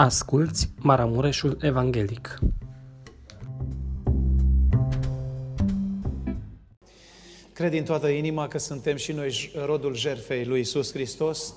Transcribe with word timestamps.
Asculți 0.00 0.70
Maramureșul 0.76 1.58
Evanghelic. 1.60 2.38
Cred 7.52 7.70
din 7.70 7.84
toată 7.84 8.08
inima 8.08 8.48
că 8.48 8.58
suntem 8.58 8.96
și 8.96 9.12
noi 9.12 9.52
rodul 9.66 9.94
jertfei 9.96 10.44
lui 10.44 10.60
Isus 10.60 10.92
Hristos 10.92 11.54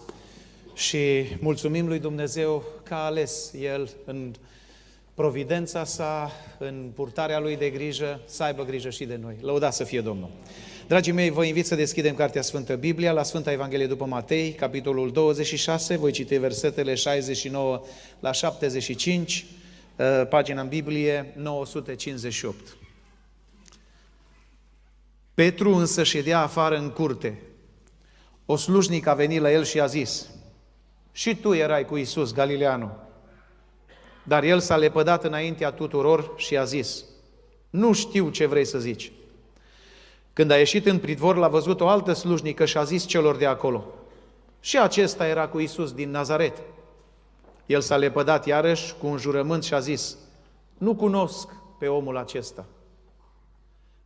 și 0.73 1.23
mulțumim 1.39 1.87
lui 1.87 1.99
Dumnezeu 1.99 2.63
că 2.83 2.93
a 2.93 3.05
ales 3.05 3.53
El 3.59 3.89
în 4.05 4.33
providența 5.13 5.83
sa, 5.83 6.31
în 6.59 6.91
purtarea 6.95 7.39
Lui 7.39 7.57
de 7.57 7.69
grijă, 7.69 8.21
să 8.25 8.43
aibă 8.43 8.63
grijă 8.63 8.89
și 8.89 9.05
de 9.05 9.15
noi. 9.21 9.35
Lăudați 9.41 9.77
să 9.77 9.83
fie 9.83 10.01
Domnul! 10.01 10.29
Dragii 10.91 11.11
mei, 11.11 11.29
vă 11.29 11.43
invit 11.43 11.65
să 11.65 11.75
deschidem 11.75 12.15
Cartea 12.15 12.41
Sfântă 12.41 12.75
Biblia 12.75 13.11
la 13.11 13.23
Sfânta 13.23 13.51
Evanghelie 13.51 13.87
după 13.87 14.05
Matei, 14.05 14.51
capitolul 14.51 15.11
26, 15.11 15.97
voi 15.97 16.11
citi 16.11 16.37
versetele 16.37 16.95
69 16.95 17.81
la 18.19 18.31
75, 18.31 19.45
uh, 19.95 20.27
pagina 20.29 20.61
în 20.61 20.67
Biblie 20.67 21.33
958. 21.35 22.77
Petru 25.33 25.75
însă 25.75 26.03
ședea 26.03 26.41
afară 26.41 26.77
în 26.77 26.89
curte. 26.89 27.41
O 28.45 28.55
slujnică 28.55 29.09
a 29.09 29.13
venit 29.13 29.41
la 29.41 29.51
el 29.51 29.63
și 29.63 29.79
a 29.79 29.85
zis, 29.85 30.29
și 31.11 31.35
tu 31.35 31.53
erai 31.53 31.85
cu 31.85 31.97
Isus, 31.97 32.33
Galileanu. 32.33 32.91
Dar 34.23 34.43
el 34.43 34.59
s-a 34.59 34.77
lepădat 34.77 35.23
înaintea 35.23 35.71
tuturor 35.71 36.33
și 36.37 36.57
a 36.57 36.63
zis, 36.63 37.03
nu 37.69 37.93
știu 37.93 38.29
ce 38.29 38.45
vrei 38.45 38.65
să 38.65 38.79
zici. 38.79 39.11
Când 40.33 40.51
a 40.51 40.57
ieșit 40.57 40.85
în 40.85 40.99
pridvor, 40.99 41.35
l-a 41.35 41.47
văzut 41.47 41.81
o 41.81 41.87
altă 41.87 42.13
slujnică 42.13 42.65
și 42.65 42.77
a 42.77 42.83
zis 42.83 43.05
celor 43.05 43.35
de 43.35 43.45
acolo, 43.45 43.85
și 44.59 44.79
acesta 44.79 45.27
era 45.27 45.47
cu 45.47 45.59
Isus 45.59 45.91
din 45.91 46.11
Nazaret. 46.11 46.57
El 47.65 47.81
s-a 47.81 47.97
lepădat 47.97 48.45
iarăși 48.45 48.93
cu 48.99 49.07
un 49.07 49.17
jurământ 49.17 49.63
și 49.63 49.73
a 49.73 49.79
zis, 49.79 50.17
nu 50.77 50.95
cunosc 50.95 51.47
pe 51.79 51.87
omul 51.87 52.17
acesta. 52.17 52.65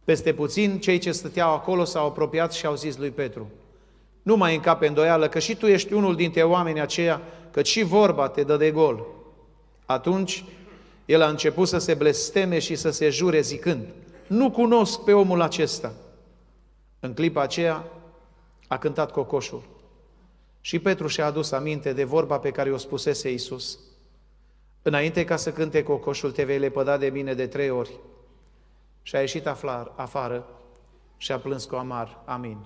Peste 0.03 0.34
puțin, 0.34 0.80
cei 0.80 0.98
ce 0.98 1.12
stăteau 1.12 1.53
acolo 1.53 1.84
s-au 1.84 2.06
apropiat 2.06 2.53
și 2.53 2.66
au 2.66 2.76
zis 2.76 2.98
lui 2.98 3.09
Petru, 3.09 3.50
nu 4.22 4.36
mai 4.36 4.56
încape 4.56 4.88
îndoială 4.88 5.28
că 5.28 5.40
și 5.40 5.56
tu 5.56 5.68
ești 5.68 5.94
unul 5.94 6.16
dintre 6.16 6.44
oamenii 6.44 6.81
aceia, 6.81 7.22
că 7.52 7.64
și 7.64 7.84
vorba 7.84 8.28
te 8.28 8.44
dă 8.44 8.58
de 8.58 8.72
gol. 8.72 9.06
Atunci, 9.86 10.44
el 11.06 11.22
a 11.22 11.30
început 11.30 11.68
să 11.68 11.78
se 11.78 11.94
blesteme 11.94 12.59
și 12.59 12.76
să 12.76 12.90
se 12.90 13.09
jure 13.09 13.42
zicând, 13.42 13.88
nu 14.28 14.52
cunosc 14.52 15.00
pe 15.00 15.14
omul 15.14 15.42
acesta. 15.42 15.94
În 17.06 17.14
clipa 17.14 17.42
aceea 17.42 17.88
a 18.67 18.78
cântat 18.78 19.11
cocoșul. 19.11 19.64
Și 20.61 20.80
Petru 20.80 21.08
și-a 21.08 21.25
adus 21.25 21.52
aminte 21.52 21.94
de 21.94 22.03
vorba 22.03 22.39
pe 22.39 22.52
care 22.52 22.72
o 22.72 22.78
spusese 22.78 23.30
Iisus. 23.30 23.80
Înainte 24.81 25.23
ca 25.23 25.36
să 25.36 25.52
cânte 25.52 25.84
cocoșul, 25.84 26.31
te 26.31 26.44
vei 26.44 26.59
lepăda 26.59 26.97
de 26.97 27.08
mine 27.08 27.34
de 27.34 27.47
trei 27.47 27.70
ori. 27.70 28.00
Și 29.02 29.16
a 29.16 29.20
ieșit 29.20 29.47
aflar, 29.47 29.92
afară 29.95 30.47
și 31.17 31.31
a 31.31 31.39
plâns 31.39 31.66
cu 31.66 31.75
amar. 31.75 32.22
Amin. 32.25 32.66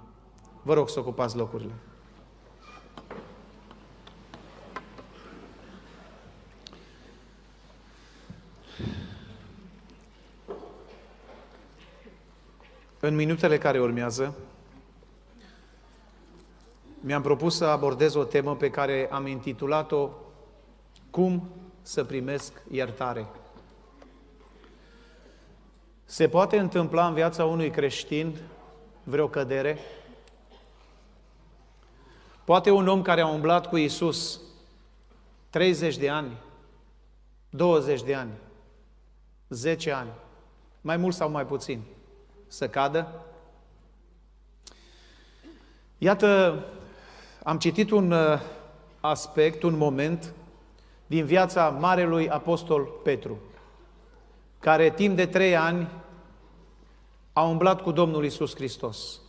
Vă 0.62 0.74
rog 0.74 0.90
să 0.90 1.00
ocupați 1.00 1.38
locurile. 1.38 1.74
În 13.02 13.16
minutele 13.16 13.58
care 13.58 13.80
urmează, 13.80 14.36
mi-am 17.00 17.22
propus 17.22 17.56
să 17.56 17.66
abordez 17.66 18.14
o 18.14 18.24
temă 18.24 18.56
pe 18.56 18.70
care 18.70 19.10
am 19.12 19.28
intitulat-o 19.28 20.10
Cum 21.10 21.50
să 21.82 22.04
primesc 22.04 22.62
iertare. 22.72 23.28
Se 26.06 26.28
poate 26.28 26.58
întâmpla 26.58 27.08
în 27.08 27.14
viața 27.14 27.46
unui 27.46 27.70
creștin 27.70 28.38
vreo 29.04 29.28
cădere? 29.28 29.78
Poate 32.44 32.72
un 32.72 32.88
om 32.88 33.02
care 33.02 33.22
a 33.22 33.28
umblat 33.28 33.70
cu 33.70 33.78
Isus 33.78 34.42
30 35.50 35.98
de 35.98 36.10
ani, 36.10 36.38
20 37.50 38.04
de 38.04 38.16
ani, 38.16 38.32
10 39.50 39.92
ani, 39.92 40.10
mai 40.82 40.98
mult 40.98 41.16
sau 41.16 41.30
mai 41.30 41.46
puțin, 41.46 41.84
să 42.50 42.68
cadă? 42.68 43.26
Iată, 45.98 46.64
am 47.44 47.58
citit 47.58 47.92
un 47.92 48.12
uh, 48.12 48.42
aspect, 49.00 49.64
un 49.64 49.78
moment 49.78 50.34
din 51.06 51.26
viața 51.26 51.70
Marelui 51.70 52.30
Apostol 52.30 52.84
Petru, 53.04 53.38
care 54.60 54.90
timp 54.90 55.16
de 55.16 55.26
trei 55.26 55.56
ani 55.56 55.88
a 57.34 57.44
umblat 57.44 57.82
cu 57.82 57.92
Domnul 57.92 58.26
Isus 58.26 58.56
Hristos. 58.56 59.22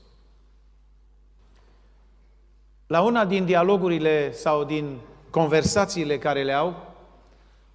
La 2.86 3.00
una 3.00 3.24
din 3.24 3.44
dialogurile 3.44 4.32
sau 4.32 4.64
din 4.64 4.98
conversațiile 5.30 6.18
care 6.18 6.42
le 6.42 6.52
au, 6.52 6.94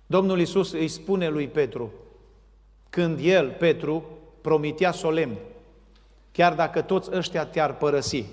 Domnul 0.06 0.40
Isus 0.40 0.72
îi 0.72 0.88
spune 0.88 1.30
lui 1.30 1.48
Petru, 1.48 1.92
când 2.90 3.20
el, 3.22 3.52
Petru, 3.52 4.15
promitea 4.46 4.92
solemn, 4.92 5.38
chiar 6.32 6.54
dacă 6.54 6.82
toți 6.82 7.10
ăștia 7.14 7.46
te-ar 7.46 7.78
părăsi, 7.78 8.26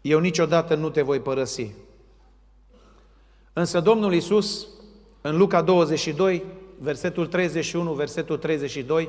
eu 0.00 0.18
niciodată 0.18 0.74
nu 0.74 0.90
te 0.90 1.02
voi 1.02 1.20
părăsi. 1.20 1.70
Însă 3.52 3.80
Domnul 3.80 4.14
Isus, 4.14 4.66
în 5.20 5.36
Luca 5.36 5.62
22, 5.62 6.44
versetul 6.78 7.26
31, 7.26 7.92
versetul 7.92 8.36
32, 8.36 9.08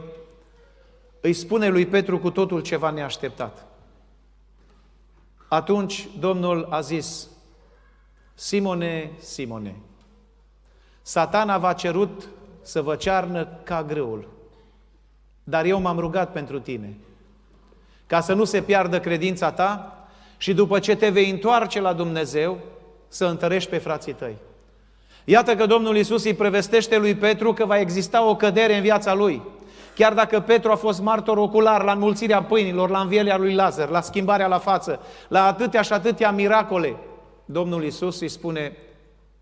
îi 1.22 1.34
spune 1.34 1.70
lui 1.70 1.86
Petru 1.86 2.20
cu 2.20 2.32
totul 2.32 2.62
ceva 2.62 2.90
neașteptat. 2.90 3.66
Atunci 5.48 6.08
Domnul 6.20 6.68
a 6.70 6.82
zis, 6.82 7.30
Simone, 8.34 9.12
Simone, 9.18 9.76
satana 11.02 11.58
v-a 11.58 11.74
cerut 11.74 12.30
să 12.62 12.82
vă 12.82 12.96
cearnă 12.96 13.48
ca 13.64 13.84
grâul, 13.84 14.34
dar 15.48 15.66
eu 15.66 15.82
m-am 15.82 16.00
rugat 16.00 16.32
pentru 16.32 16.60
tine, 16.60 16.98
ca 18.08 18.22
să 18.22 18.34
nu 18.34 18.44
se 18.44 18.62
piardă 18.62 19.00
credința 19.00 19.52
ta 19.52 19.98
și 20.38 20.54
după 20.54 20.80
ce 20.80 20.96
te 20.96 21.10
vei 21.10 21.30
întoarce 21.30 21.82
la 21.82 21.94
Dumnezeu, 21.94 22.58
să 23.08 23.26
întărești 23.26 23.70
pe 23.70 23.78
frații 23.78 24.14
tăi. 24.14 24.36
Iată 25.24 25.56
că 25.56 25.66
Domnul 25.66 25.98
Isus 25.98 26.24
îi 26.24 26.34
prevestește 26.34 26.98
lui 26.98 27.16
Petru 27.16 27.54
că 27.54 27.66
va 27.66 27.80
exista 27.80 28.28
o 28.30 28.36
cădere 28.36 28.76
în 28.76 28.82
viața 28.82 29.14
lui. 29.14 29.42
Chiar 29.96 30.14
dacă 30.14 30.40
Petru 30.40 30.72
a 30.72 30.76
fost 30.76 31.02
martor 31.02 31.38
ocular 31.38 31.84
la 31.84 31.92
înmulțirea 31.92 32.44
pâinilor, 32.44 32.90
la 32.90 33.00
învierea 33.00 33.38
lui 33.38 33.54
Lazar, 33.54 33.90
la 33.90 34.02
schimbarea 34.02 34.48
la 34.48 34.58
față, 34.58 35.00
la 35.28 35.46
atâtea 35.46 35.82
și 35.82 35.94
atâtea 35.94 36.32
miracole, 36.32 36.96
Domnul 37.46 37.84
Isus 37.84 38.20
îi 38.20 38.30
spune, 38.30 38.78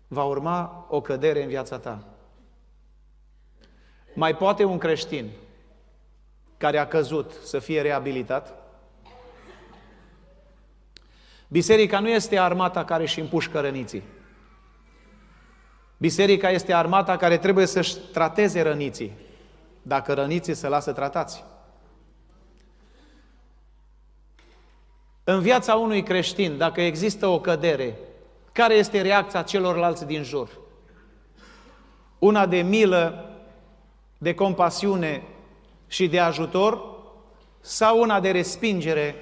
va 0.08 0.24
urma 0.24 0.86
o 0.90 1.00
cădere 1.00 1.42
în 1.42 1.48
viața 1.48 1.78
ta. 1.78 1.98
Mai 4.14 4.36
poate 4.36 4.64
un 4.64 4.78
creștin 4.78 5.30
care 6.64 6.78
a 6.78 6.86
căzut 6.86 7.32
să 7.42 7.58
fie 7.58 7.80
reabilitat? 7.80 8.54
Biserica 11.48 12.00
nu 12.00 12.08
este 12.08 12.38
armata 12.38 12.84
care 12.84 13.02
își 13.02 13.20
împușcă 13.20 13.60
răniții. 13.60 14.02
Biserica 15.96 16.50
este 16.50 16.72
armata 16.72 17.16
care 17.16 17.38
trebuie 17.38 17.66
să-și 17.66 17.96
trateze 18.12 18.62
răniții, 18.62 19.12
dacă 19.82 20.12
răniții 20.12 20.54
se 20.54 20.68
lasă 20.68 20.92
tratați. 20.92 21.44
În 25.24 25.40
viața 25.40 25.74
unui 25.74 26.02
creștin, 26.02 26.56
dacă 26.56 26.80
există 26.80 27.26
o 27.26 27.40
cădere, 27.40 27.98
care 28.52 28.74
este 28.74 29.00
reacția 29.00 29.42
celorlalți 29.42 30.06
din 30.06 30.22
jur? 30.22 30.48
Una 32.18 32.46
de 32.46 32.62
milă, 32.62 33.30
de 34.18 34.34
compasiune 34.34 35.22
și 35.86 36.08
de 36.08 36.20
ajutor 36.20 36.94
sau 37.60 38.00
una 38.00 38.20
de 38.20 38.30
respingere, 38.30 39.16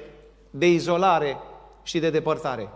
de 0.51 0.69
izolare 0.69 1.39
și 1.83 1.99
de 1.99 2.11
depărtare. 2.11 2.69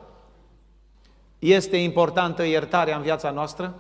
Este 1.39 1.77
importantă 1.77 2.45
iertarea 2.45 2.97
în 2.97 3.03
viața 3.03 3.31
noastră? 3.31 3.75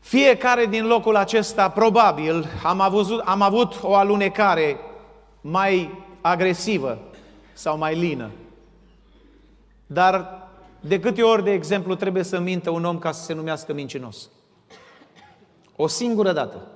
Fiecare 0.00 0.66
din 0.66 0.86
locul 0.86 1.16
acesta, 1.16 1.70
probabil, 1.70 2.46
am 2.62 2.80
avut, 2.80 3.20
am 3.24 3.42
avut 3.42 3.82
o 3.82 3.94
alunecare 3.94 4.76
mai 5.40 6.04
agresivă 6.20 6.98
sau 7.52 7.78
mai 7.78 7.94
lină. 7.94 8.30
Dar 9.86 10.42
de 10.80 11.00
câte 11.00 11.22
ori, 11.22 11.44
de 11.44 11.52
exemplu, 11.52 11.94
trebuie 11.94 12.22
să 12.22 12.38
mintă 12.38 12.70
un 12.70 12.84
om 12.84 12.98
ca 12.98 13.12
să 13.12 13.24
se 13.24 13.32
numească 13.32 13.72
mincinos? 13.72 14.30
O 15.76 15.86
singură 15.86 16.32
dată. 16.32 16.66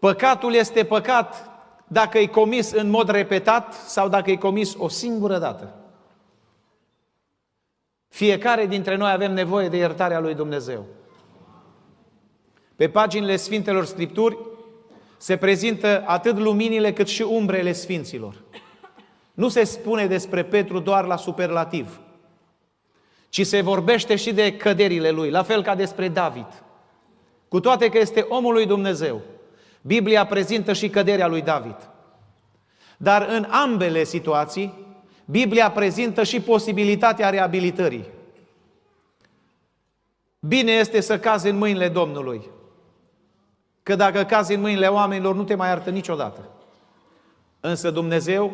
Păcatul 0.00 0.54
este 0.54 0.84
păcat 0.84 1.50
dacă 1.86 2.18
e 2.18 2.26
comis 2.26 2.70
în 2.70 2.90
mod 2.90 3.08
repetat 3.08 3.72
sau 3.74 4.08
dacă 4.08 4.30
e 4.30 4.36
comis 4.36 4.74
o 4.78 4.88
singură 4.88 5.38
dată. 5.38 5.74
Fiecare 8.08 8.66
dintre 8.66 8.96
noi 8.96 9.10
avem 9.10 9.32
nevoie 9.32 9.68
de 9.68 9.76
iertarea 9.76 10.20
lui 10.20 10.34
Dumnezeu. 10.34 10.86
Pe 12.76 12.88
paginile 12.88 13.36
Sfintelor 13.36 13.84
Scripturi 13.84 14.38
se 15.16 15.36
prezintă 15.36 16.02
atât 16.06 16.38
luminile 16.38 16.92
cât 16.92 17.06
și 17.08 17.22
umbrele 17.22 17.72
Sfinților. 17.72 18.34
Nu 19.34 19.48
se 19.48 19.64
spune 19.64 20.06
despre 20.06 20.44
Petru 20.44 20.78
doar 20.78 21.04
la 21.04 21.16
superlativ, 21.16 22.00
ci 23.28 23.46
se 23.46 23.60
vorbește 23.60 24.16
și 24.16 24.32
de 24.32 24.56
căderile 24.56 25.10
lui, 25.10 25.30
la 25.30 25.42
fel 25.42 25.62
ca 25.62 25.74
despre 25.74 26.08
David. 26.08 26.62
Cu 27.48 27.60
toate 27.60 27.88
că 27.88 27.98
este 27.98 28.26
omul 28.28 28.52
lui 28.52 28.66
Dumnezeu, 28.66 29.20
Biblia 29.80 30.26
prezintă 30.26 30.72
și 30.72 30.88
căderea 30.88 31.26
lui 31.26 31.42
David. 31.42 31.76
Dar 32.96 33.26
în 33.28 33.46
ambele 33.50 34.04
situații, 34.04 34.86
Biblia 35.24 35.70
prezintă 35.70 36.22
și 36.22 36.40
posibilitatea 36.40 37.30
reabilitării. 37.30 38.04
Bine 40.40 40.72
este 40.72 41.00
să 41.00 41.18
cazi 41.18 41.48
în 41.48 41.56
mâinile 41.56 41.88
Domnului, 41.88 42.50
că 43.82 43.94
dacă 43.94 44.24
cazi 44.24 44.54
în 44.54 44.60
mâinile 44.60 44.86
oamenilor, 44.86 45.34
nu 45.34 45.44
te 45.44 45.54
mai 45.54 45.68
iartă 45.68 45.90
niciodată. 45.90 46.48
Însă 47.60 47.90
Dumnezeu 47.90 48.52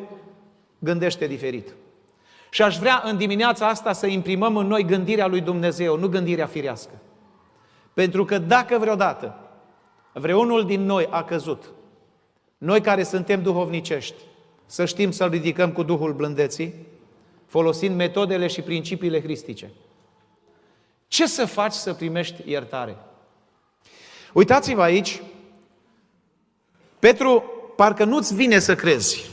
gândește 0.78 1.26
diferit. 1.26 1.74
Și 2.50 2.62
aș 2.62 2.78
vrea 2.78 3.02
în 3.04 3.16
dimineața 3.16 3.68
asta 3.68 3.92
să 3.92 4.06
imprimăm 4.06 4.56
în 4.56 4.66
noi 4.66 4.84
gândirea 4.84 5.26
lui 5.26 5.40
Dumnezeu, 5.40 5.98
nu 5.98 6.08
gândirea 6.08 6.46
firească. 6.46 6.92
Pentru 7.94 8.24
că 8.24 8.38
dacă 8.38 8.78
vreodată 8.78 9.45
vreunul 10.18 10.66
din 10.66 10.82
noi 10.84 11.06
a 11.10 11.24
căzut, 11.24 11.64
noi 12.58 12.80
care 12.80 13.02
suntem 13.02 13.42
duhovnicești, 13.42 14.14
să 14.66 14.84
știm 14.84 15.10
să-l 15.10 15.30
ridicăm 15.30 15.72
cu 15.72 15.82
Duhul 15.82 16.12
blândeții, 16.12 16.74
folosind 17.46 17.96
metodele 17.96 18.46
și 18.46 18.60
principiile 18.60 19.20
cristice. 19.20 19.70
Ce 21.08 21.26
să 21.26 21.44
faci 21.44 21.72
să 21.72 21.94
primești 21.94 22.50
iertare? 22.50 22.96
Uitați-vă 24.32 24.82
aici, 24.82 25.22
Petru, 26.98 27.44
parcă 27.76 28.04
nu-ți 28.04 28.34
vine 28.34 28.58
să 28.58 28.74
crezi. 28.74 29.30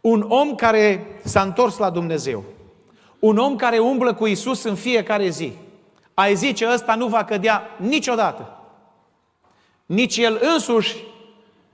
Un 0.00 0.24
om 0.28 0.54
care 0.54 1.06
s-a 1.24 1.42
întors 1.42 1.76
la 1.76 1.90
Dumnezeu, 1.90 2.44
un 3.18 3.36
om 3.36 3.56
care 3.56 3.78
umblă 3.78 4.14
cu 4.14 4.26
Isus 4.26 4.62
în 4.62 4.74
fiecare 4.74 5.28
zi, 5.28 5.52
ai 6.14 6.34
zice 6.34 6.68
ăsta 6.72 6.94
nu 6.94 7.06
va 7.06 7.24
cădea 7.24 7.76
niciodată. 7.78 8.55
Nici 9.86 10.16
el 10.16 10.38
însuși 10.42 10.96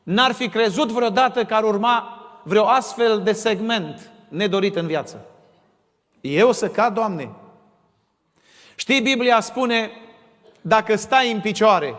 n-ar 0.03 0.33
fi 0.33 0.49
crezut 0.49 0.91
vreodată 0.91 1.45
că 1.45 1.55
ar 1.55 1.65
urma 1.65 2.17
vreo 2.43 2.67
astfel 2.67 3.23
de 3.23 3.33
segment 3.33 4.11
nedorit 4.29 4.77
în 4.77 4.87
viață. 4.87 5.27
Eu 6.21 6.53
să 6.53 6.69
cad, 6.69 6.95
Doamne? 6.95 7.31
Știi, 8.75 9.01
Biblia 9.01 9.41
spune, 9.41 9.91
dacă 10.61 10.97
stai 10.97 11.33
în 11.33 11.41
picioare, 11.41 11.97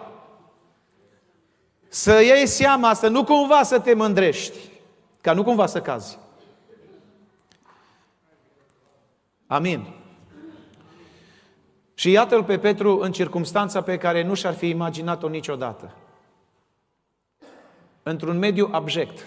să 1.88 2.22
iei 2.22 2.48
seama, 2.48 2.94
să 2.94 3.08
nu 3.08 3.24
cumva 3.24 3.64
să 3.64 3.80
te 3.80 3.94
mândrești, 3.94 4.58
ca 5.22 5.34
nu 5.34 5.44
cumva 5.44 5.66
să 5.66 5.82
cazi. 5.82 6.18
Amin. 9.48 9.88
Și 11.94 12.12
iată-l 12.12 12.44
pe 12.44 12.58
Petru 12.58 13.00
în 13.00 13.12
circunstanța 13.12 13.82
pe 13.82 13.98
care 13.98 14.24
nu 14.24 14.34
și-ar 14.34 14.54
fi 14.54 14.70
imaginat-o 14.70 15.28
niciodată. 15.28 15.92
Într-un 18.04 18.38
mediu 18.38 18.70
abject, 18.72 19.26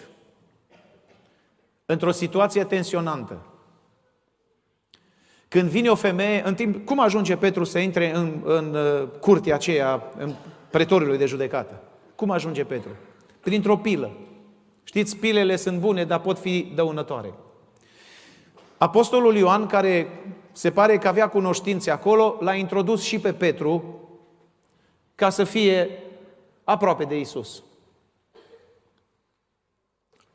într-o 1.87 2.11
situație 2.11 2.65
tensionantă. 2.65 3.39
Când 5.49 5.69
vine 5.69 5.89
o 5.89 5.95
femeie, 5.95 6.43
în 6.47 6.55
timp, 6.55 6.85
cum 6.85 7.01
ajunge 7.01 7.37
Petru 7.37 7.65
să 7.65 7.79
intre 7.79 8.15
în, 8.15 8.41
în 8.45 8.75
uh, 8.75 9.09
curtea 9.21 9.55
aceea, 9.55 10.03
în 10.19 10.35
pretoriului 10.71 11.19
de 11.19 11.27
judecată? 11.27 11.83
Cum 12.15 12.31
ajunge 12.31 12.65
Petru? 12.65 12.91
Printr-o 13.41 13.77
pilă. 13.77 14.11
Știți, 14.85 15.17
pilele 15.17 15.57
sunt 15.57 15.79
bune, 15.79 16.05
dar 16.05 16.21
pot 16.21 16.39
fi 16.39 16.73
dăunătoare. 16.75 17.33
Apostolul 18.79 19.37
Ioan, 19.37 19.67
care 19.67 20.09
se 20.53 20.71
pare 20.71 20.99
că 20.99 21.09
avea 21.09 21.29
cunoștințe 21.29 21.91
acolo, 21.91 22.37
l-a 22.41 22.55
introdus 22.55 23.03
și 23.03 23.19
pe 23.19 23.33
Petru 23.33 24.01
ca 25.15 25.31
să 25.31 25.45
fie 25.45 25.91
aproape 26.65 27.05
de 27.05 27.19
Isus. 27.19 27.63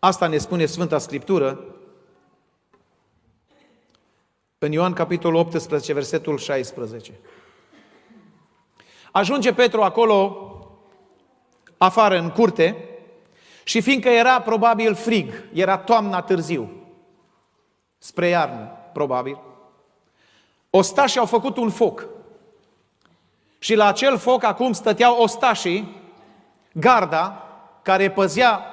Asta 0.03 0.27
ne 0.27 0.37
spune 0.37 0.65
Sfânta 0.65 0.97
Scriptură 0.97 1.59
în 4.57 4.71
Ioan 4.71 4.93
capitolul 4.93 5.39
18, 5.39 5.93
versetul 5.93 6.37
16. 6.37 7.19
Ajunge 9.11 9.53
Petru 9.53 9.81
acolo, 9.81 10.47
afară 11.77 12.17
în 12.17 12.29
curte, 12.29 12.89
și 13.63 13.81
fiindcă 13.81 14.09
era 14.09 14.41
probabil 14.41 14.95
frig, 14.95 15.43
era 15.53 15.77
toamna 15.77 16.21
târziu, 16.21 16.71
spre 17.97 18.27
iarnă, 18.27 18.71
probabil, 18.93 19.39
ostașii 20.69 21.19
au 21.19 21.25
făcut 21.25 21.57
un 21.57 21.69
foc. 21.69 22.07
Și 23.59 23.75
la 23.75 23.87
acel 23.87 24.17
foc 24.17 24.43
acum 24.43 24.73
stăteau 24.73 25.21
ostașii, 25.21 26.01
garda, 26.71 27.47
care 27.81 28.11
păzea 28.11 28.70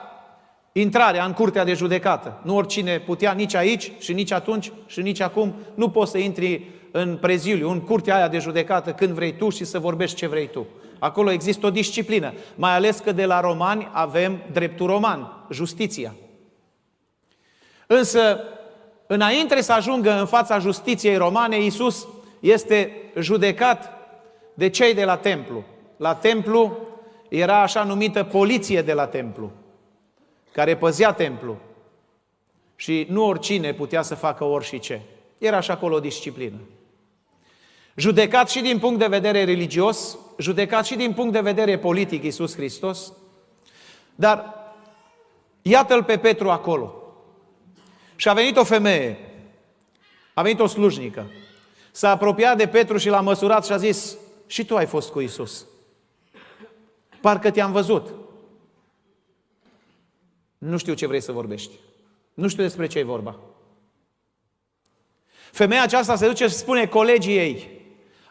intrarea 0.81 1.25
în 1.25 1.33
curtea 1.33 1.65
de 1.65 1.73
judecată. 1.73 2.41
Nu 2.43 2.57
oricine 2.57 2.99
putea 2.99 3.33
nici 3.33 3.55
aici 3.55 3.93
și 3.99 4.13
nici 4.13 4.33
atunci 4.33 4.73
și 4.87 5.01
nici 5.01 5.21
acum. 5.21 5.55
Nu 5.75 5.91
poți 5.91 6.11
să 6.11 6.19
intri 6.19 6.67
în 6.91 7.17
preziliu, 7.17 7.71
în 7.71 7.81
curtea 7.81 8.17
aia 8.17 8.29
de 8.29 8.39
judecată 8.39 8.93
când 8.93 9.13
vrei 9.13 9.37
tu 9.37 9.49
și 9.49 9.65
să 9.65 9.79
vorbești 9.79 10.17
ce 10.17 10.27
vrei 10.27 10.49
tu. 10.49 10.67
Acolo 10.99 11.31
există 11.31 11.67
o 11.67 11.71
disciplină, 11.71 12.33
mai 12.55 12.75
ales 12.75 12.99
că 12.99 13.13
de 13.13 13.25
la 13.25 13.41
romani 13.41 13.89
avem 13.93 14.43
dreptul 14.53 14.87
roman, 14.87 15.47
justiția. 15.51 16.15
Însă, 17.87 18.41
înainte 19.07 19.61
să 19.61 19.73
ajungă 19.73 20.19
în 20.19 20.27
fața 20.27 20.59
justiției 20.59 21.17
romane, 21.17 21.63
Iisus 21.63 22.07
este 22.41 22.93
judecat 23.19 23.93
de 24.55 24.69
cei 24.69 24.95
de 24.95 25.05
la 25.05 25.17
templu. 25.17 25.65
La 25.97 26.15
templu 26.15 26.79
era 27.29 27.63
așa 27.63 27.83
numită 27.83 28.25
poliție 28.25 28.83
de 28.83 28.93
la 28.93 29.07
templu 29.07 29.53
care 30.59 30.77
păzea 30.77 31.13
templu. 31.13 31.57
Și 32.77 33.07
nu 33.11 33.27
oricine 33.27 33.75
putea 33.75 34.03
să 34.03 34.15
facă 34.15 34.45
orice. 34.45 35.03
Era 35.39 35.61
și 35.61 35.71
acolo 35.71 35.95
o 35.95 36.01
disciplină. 36.01 36.57
Judecat 37.97 38.51
și 38.51 38.61
din 38.61 38.79
punct 38.79 38.99
de 38.99 39.07
vedere 39.07 39.45
religios, 39.45 40.19
judecat 40.39 40.87
și 40.87 40.97
din 40.97 41.13
punct 41.13 41.33
de 41.33 41.41
vedere 41.41 41.79
politic 41.79 42.23
Iisus 42.23 42.55
Hristos, 42.55 43.13
dar 44.15 44.55
iată-l 45.63 46.05
pe 46.05 46.17
Petru 46.17 46.51
acolo. 46.51 46.95
Și 48.17 48.29
a 48.29 48.33
venit 48.33 48.57
o 48.57 48.65
femeie, 48.65 49.19
a 50.35 50.43
venit 50.43 50.61
o 50.61 50.67
slujnică, 50.67 51.31
s-a 51.91 52.11
apropiat 52.11 52.57
de 52.57 52.67
Petru 52.67 52.97
și 52.97 53.09
l-a 53.09 53.21
măsurat 53.21 53.65
și 53.65 53.73
a 53.73 53.77
zis, 53.77 54.17
și 54.47 54.65
tu 54.65 54.77
ai 54.77 54.87
fost 54.87 55.11
cu 55.11 55.21
Iisus. 55.21 55.67
Parcă 57.21 57.51
te-am 57.51 57.73
văzut. 57.73 58.28
Nu 60.59 60.77
știu 60.77 60.95
ce 60.95 61.07
vrei 61.07 61.21
să 61.21 61.33
vorbești. 61.33 61.73
Nu 62.35 62.49
știu 62.49 62.63
despre 62.63 62.87
ce 62.87 62.99
e 62.99 63.03
vorba. 63.03 63.39
Femeia 65.53 65.83
aceasta 65.83 66.17
se 66.17 66.27
duce 66.27 66.47
și 66.47 66.55
spune 66.55 66.87
colegii 66.87 67.37
ei, 67.37 67.81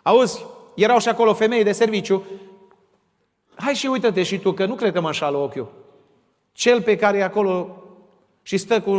auzi, 0.01 0.45
erau 0.75 0.99
și 0.99 1.09
acolo 1.09 1.33
femei 1.33 1.63
de 1.63 1.71
serviciu, 1.71 2.25
hai 3.55 3.73
și 3.73 3.87
uită-te 3.87 4.23
și 4.23 4.39
tu, 4.39 4.51
că 4.51 4.65
nu 4.65 4.75
cred 4.75 4.93
că 4.93 4.99
mă 5.01 5.07
înșală 5.07 5.37
ochiul. 5.37 5.71
Cel 6.51 6.81
pe 6.81 6.95
care 6.95 7.17
e 7.17 7.23
acolo 7.23 7.83
și 8.41 8.57
stă 8.57 8.81
cu 8.81 8.91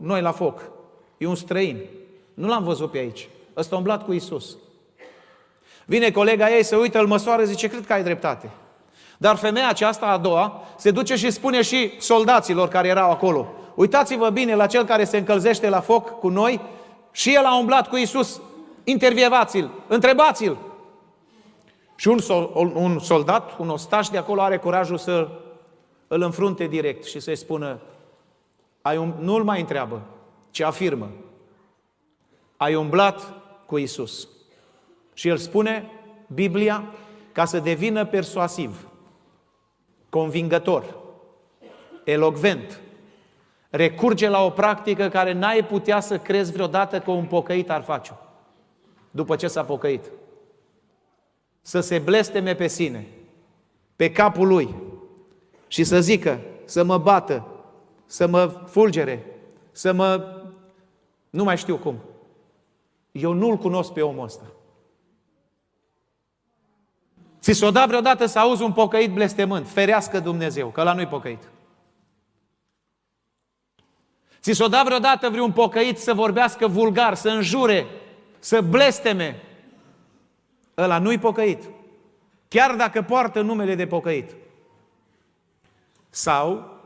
noi 0.00 0.20
la 0.20 0.32
foc, 0.32 0.70
e 1.18 1.26
un 1.26 1.34
străin. 1.34 1.84
Nu 2.34 2.48
l-am 2.48 2.64
văzut 2.64 2.90
pe 2.90 2.98
aici. 2.98 3.28
Ăsta 3.56 3.74
a 3.74 3.78
umblat 3.78 4.04
cu 4.04 4.12
Isus. 4.12 4.56
Vine 5.86 6.10
colega 6.10 6.50
ei, 6.50 6.62
se 6.62 6.76
uită, 6.76 6.98
îl 6.98 7.06
măsoară, 7.06 7.44
zice, 7.44 7.68
cred 7.68 7.86
că 7.86 7.92
ai 7.92 8.02
dreptate. 8.02 8.50
Dar 9.20 9.36
femeia 9.36 9.68
aceasta 9.68 10.06
a 10.06 10.18
doua 10.18 10.62
se 10.76 10.90
duce 10.90 11.16
și 11.16 11.30
spune 11.30 11.62
și 11.62 11.92
soldaților 11.98 12.68
care 12.68 12.88
erau 12.88 13.10
acolo. 13.10 13.46
Uitați-vă 13.74 14.30
bine 14.30 14.54
la 14.54 14.66
cel 14.66 14.84
care 14.84 15.04
se 15.04 15.16
încălzește 15.16 15.68
la 15.68 15.80
foc 15.80 16.18
cu 16.18 16.28
noi 16.28 16.60
și 17.10 17.34
el 17.34 17.44
a 17.44 17.58
umblat 17.58 17.88
cu 17.88 17.96
Isus. 17.96 18.40
Intervievați-l, 18.84 19.70
întrebați-l. 19.86 20.56
Și 21.96 22.08
un, 22.08 22.18
sol, 22.18 22.50
un 22.74 22.98
soldat, 22.98 23.58
un 23.58 23.68
ostaș 23.68 24.08
de 24.08 24.18
acolo 24.18 24.40
are 24.40 24.56
curajul 24.56 24.98
să 24.98 25.28
îl 26.08 26.22
înfrunte 26.22 26.64
direct 26.64 27.04
și 27.04 27.20
să-i 27.20 27.36
spună, 27.36 27.80
ai 28.82 28.96
um, 28.96 29.14
nu-l 29.18 29.44
mai 29.44 29.60
întreabă, 29.60 30.02
ci 30.50 30.60
afirmă, 30.60 31.10
ai 32.56 32.74
umblat 32.74 33.32
cu 33.66 33.78
Isus. 33.78 34.28
Și 35.14 35.28
el 35.28 35.36
spune, 35.36 35.90
Biblia, 36.26 36.84
ca 37.32 37.44
să 37.44 37.58
devină 37.58 38.04
persuasiv, 38.04 38.89
convingător, 40.10 40.98
elocvent, 42.04 42.80
recurge 43.70 44.28
la 44.28 44.44
o 44.44 44.50
practică 44.50 45.08
care 45.08 45.32
n-ai 45.32 45.64
putea 45.64 46.00
să 46.00 46.18
crezi 46.18 46.52
vreodată 46.52 47.00
că 47.00 47.10
un 47.10 47.24
pocăit 47.24 47.70
ar 47.70 47.82
face-o. 47.82 48.14
după 49.10 49.36
ce 49.36 49.48
s-a 49.48 49.64
pocăit. 49.64 50.10
Să 51.60 51.80
se 51.80 51.98
blesteme 51.98 52.54
pe 52.54 52.66
sine, 52.66 53.06
pe 53.96 54.12
capul 54.12 54.46
lui 54.46 54.74
și 55.66 55.84
să 55.84 56.00
zică, 56.00 56.40
să 56.64 56.84
mă 56.84 56.98
bată, 56.98 57.46
să 58.06 58.26
mă 58.26 58.46
fulgere, 58.66 59.26
să 59.70 59.92
mă... 59.92 60.36
nu 61.30 61.44
mai 61.44 61.56
știu 61.56 61.76
cum. 61.76 61.98
Eu 63.12 63.32
nu-l 63.32 63.56
cunosc 63.56 63.92
pe 63.92 64.02
omul 64.02 64.24
ăsta. 64.24 64.44
Ți 67.40 67.52
s-o 67.52 67.70
da 67.70 67.86
vreodată 67.86 68.26
să 68.26 68.38
auzi 68.38 68.62
un 68.62 68.72
pocăit 68.72 69.12
blestemânt? 69.12 69.68
Ferească 69.68 70.20
Dumnezeu, 70.20 70.68
că 70.68 70.82
la 70.82 70.92
nu-i 70.92 71.06
pocăit. 71.06 71.48
Ți 74.40 74.52
s-o 74.52 74.68
da 74.68 74.82
vreodată 74.84 75.28
vreun 75.28 75.52
pocăit 75.52 75.98
să 75.98 76.14
vorbească 76.14 76.66
vulgar, 76.66 77.14
să 77.14 77.28
înjure, 77.28 77.86
să 78.38 78.60
blesteme? 78.60 79.42
Ăla 80.76 80.98
nu-i 80.98 81.18
pocăit. 81.18 81.62
Chiar 82.48 82.74
dacă 82.74 83.02
poartă 83.02 83.40
numele 83.40 83.74
de 83.74 83.86
pocăit. 83.86 84.30
Sau, 86.10 86.78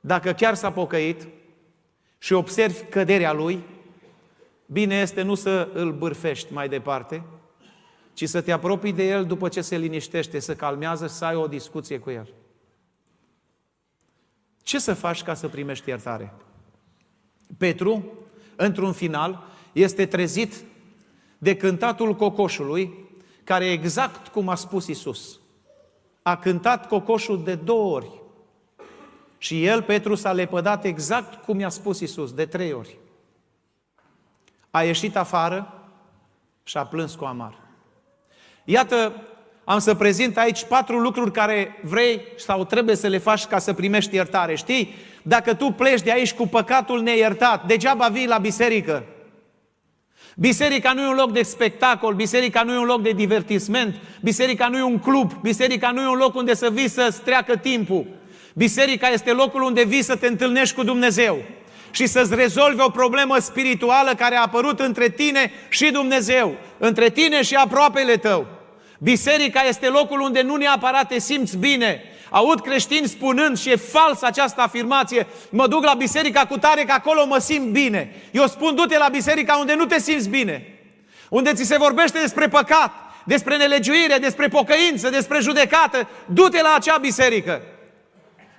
dacă 0.00 0.32
chiar 0.32 0.54
s-a 0.54 0.72
pocăit 0.72 1.26
și 2.18 2.32
observi 2.32 2.84
căderea 2.84 3.32
lui, 3.32 3.64
bine 4.66 5.00
este 5.00 5.22
nu 5.22 5.34
să 5.34 5.68
îl 5.72 5.92
bârfești 5.92 6.52
mai 6.52 6.68
departe, 6.68 7.22
ci 8.18 8.28
să 8.28 8.40
te 8.40 8.52
apropii 8.52 8.92
de 8.92 9.08
el 9.08 9.26
după 9.26 9.48
ce 9.48 9.60
se 9.60 9.76
liniștește, 9.76 10.38
să 10.38 10.54
calmează, 10.54 11.06
să 11.06 11.24
ai 11.24 11.34
o 11.34 11.46
discuție 11.46 11.98
cu 11.98 12.10
el. 12.10 12.34
Ce 14.62 14.78
să 14.78 14.94
faci 14.94 15.22
ca 15.22 15.34
să 15.34 15.48
primești 15.48 15.88
iertare? 15.88 16.34
Petru, 17.58 18.12
într-un 18.56 18.92
final, 18.92 19.44
este 19.72 20.06
trezit 20.06 20.54
de 21.38 21.56
cântatul 21.56 22.14
cocoșului, 22.14 23.08
care 23.44 23.70
exact 23.70 24.28
cum 24.28 24.48
a 24.48 24.54
spus 24.54 24.86
Isus. 24.86 25.40
A 26.22 26.36
cântat 26.36 26.88
cocoșul 26.88 27.42
de 27.44 27.54
două 27.54 27.94
ori. 27.94 28.22
Și 29.36 29.64
el, 29.64 29.82
Petru, 29.82 30.14
s-a 30.14 30.32
lepădat 30.32 30.84
exact 30.84 31.44
cum 31.44 31.58
i-a 31.58 31.68
spus 31.68 32.00
Isus, 32.00 32.32
de 32.32 32.46
trei 32.46 32.72
ori. 32.72 32.98
A 34.70 34.82
ieșit 34.82 35.16
afară 35.16 35.88
și 36.62 36.76
a 36.76 36.86
plâns 36.86 37.14
cu 37.14 37.24
amar. 37.24 37.66
Iată, 38.70 39.22
am 39.64 39.78
să 39.78 39.94
prezint 39.94 40.38
aici 40.38 40.64
patru 40.64 40.98
lucruri 40.98 41.32
care 41.32 41.80
vrei 41.82 42.20
sau 42.36 42.64
trebuie 42.64 42.96
să 42.96 43.06
le 43.06 43.18
faci 43.18 43.44
ca 43.44 43.58
să 43.58 43.72
primești 43.72 44.14
iertare. 44.14 44.54
Știi? 44.54 44.94
Dacă 45.22 45.54
tu 45.54 45.70
pleci 45.70 46.00
de 46.00 46.12
aici 46.12 46.32
cu 46.32 46.46
păcatul 46.46 47.02
neiertat, 47.02 47.66
degeaba 47.66 48.06
vii 48.06 48.26
la 48.26 48.38
biserică. 48.38 49.04
Biserica 50.36 50.92
nu 50.92 51.02
e 51.02 51.08
un 51.08 51.14
loc 51.14 51.32
de 51.32 51.42
spectacol, 51.42 52.14
biserica 52.14 52.62
nu 52.62 52.72
e 52.72 52.78
un 52.78 52.84
loc 52.84 53.02
de 53.02 53.10
divertisment, 53.10 53.94
biserica 54.20 54.68
nu 54.68 54.76
e 54.76 54.82
un 54.82 54.98
club, 54.98 55.32
biserica 55.42 55.90
nu 55.90 56.02
e 56.02 56.08
un 56.08 56.18
loc 56.18 56.34
unde 56.34 56.54
să 56.54 56.70
vii 56.70 56.88
să-ți 56.88 57.20
treacă 57.20 57.56
timpul. 57.56 58.06
Biserica 58.54 59.08
este 59.08 59.32
locul 59.32 59.62
unde 59.62 59.84
vii 59.84 60.02
să 60.02 60.16
te 60.16 60.26
întâlnești 60.26 60.74
cu 60.74 60.82
Dumnezeu 60.82 61.38
și 61.90 62.06
să-ți 62.06 62.34
rezolvi 62.34 62.80
o 62.80 62.90
problemă 62.90 63.38
spirituală 63.38 64.14
care 64.14 64.36
a 64.36 64.42
apărut 64.42 64.80
între 64.80 65.08
tine 65.08 65.50
și 65.68 65.90
Dumnezeu, 65.90 66.56
între 66.78 67.10
tine 67.10 67.42
și 67.42 67.54
aproapele 67.54 68.16
tău. 68.16 68.57
Biserica 68.98 69.62
este 69.62 69.88
locul 69.88 70.20
unde 70.20 70.42
nu 70.42 70.56
neapărat 70.56 71.08
te 71.08 71.18
simți 71.18 71.56
bine. 71.56 72.02
Aud 72.30 72.60
creștini 72.60 73.08
spunând 73.08 73.58
și 73.58 73.70
e 73.70 73.76
fals 73.76 74.22
această 74.22 74.60
afirmație, 74.60 75.26
mă 75.50 75.66
duc 75.66 75.84
la 75.84 75.94
biserica 75.94 76.46
cu 76.46 76.58
tare 76.58 76.84
că 76.84 76.92
acolo 76.92 77.26
mă 77.26 77.38
simt 77.38 77.66
bine. 77.66 78.14
Eu 78.30 78.46
spun, 78.46 78.74
du-te 78.74 78.98
la 78.98 79.08
biserica 79.08 79.56
unde 79.56 79.74
nu 79.74 79.84
te 79.84 80.00
simți 80.00 80.28
bine. 80.28 80.78
Unde 81.28 81.52
ți 81.52 81.64
se 81.64 81.76
vorbește 81.78 82.18
despre 82.20 82.48
păcat, 82.48 82.92
despre 83.24 83.56
nelegiuire, 83.56 84.18
despre 84.18 84.48
pocăință, 84.48 85.08
despre 85.10 85.38
judecată, 85.40 86.08
du-te 86.26 86.62
la 86.62 86.74
acea 86.76 86.96
biserică. 86.96 87.62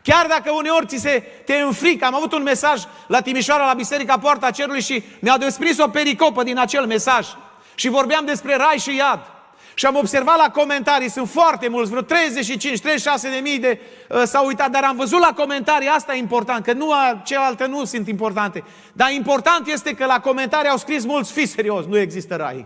Chiar 0.03 0.25
dacă 0.27 0.51
uneori 0.51 0.85
ți 0.85 0.97
se 0.97 1.23
te 1.45 1.55
înfrică, 1.55 2.05
am 2.05 2.15
avut 2.15 2.33
un 2.33 2.43
mesaj 2.43 2.81
la 3.07 3.21
Timișoara, 3.21 3.65
la 3.65 3.73
Biserica 3.73 4.17
Poarta 4.17 4.51
Cerului 4.51 4.81
și 4.81 5.03
mi-a 5.19 5.37
desprins 5.37 5.77
o 5.77 5.87
pericopă 5.87 6.43
din 6.43 6.57
acel 6.57 6.85
mesaj. 6.85 7.27
Și 7.75 7.89
vorbeam 7.89 8.25
despre 8.25 8.55
rai 8.55 8.77
și 8.77 8.95
iad. 8.95 9.19
Și 9.79 9.85
am 9.85 9.95
observat 9.95 10.37
la 10.37 10.49
comentarii, 10.49 11.09
sunt 11.09 11.29
foarte 11.29 11.67
mulți, 11.67 11.89
vreo 11.89 12.01
35-36 12.03 12.05
de 13.21 13.39
mii 13.41 13.59
de 13.59 13.79
uh, 14.09 14.21
s-au 14.25 14.45
uitat, 14.45 14.71
dar 14.71 14.83
am 14.83 14.95
văzut 14.95 15.19
la 15.19 15.33
comentarii, 15.35 15.87
asta 15.87 16.15
e 16.15 16.17
important, 16.17 16.65
că 16.65 16.73
nu 16.73 16.91
a, 16.91 17.21
celelalte 17.25 17.65
nu 17.65 17.85
sunt 17.85 18.07
importante. 18.07 18.63
Dar 18.93 19.11
important 19.11 19.67
este 19.67 19.93
că 19.93 20.05
la 20.05 20.19
comentarii 20.19 20.69
au 20.69 20.77
scris 20.77 21.05
mulți, 21.05 21.31
fi 21.31 21.45
serios, 21.45 21.85
nu 21.85 21.97
există 21.97 22.35
rai. 22.35 22.65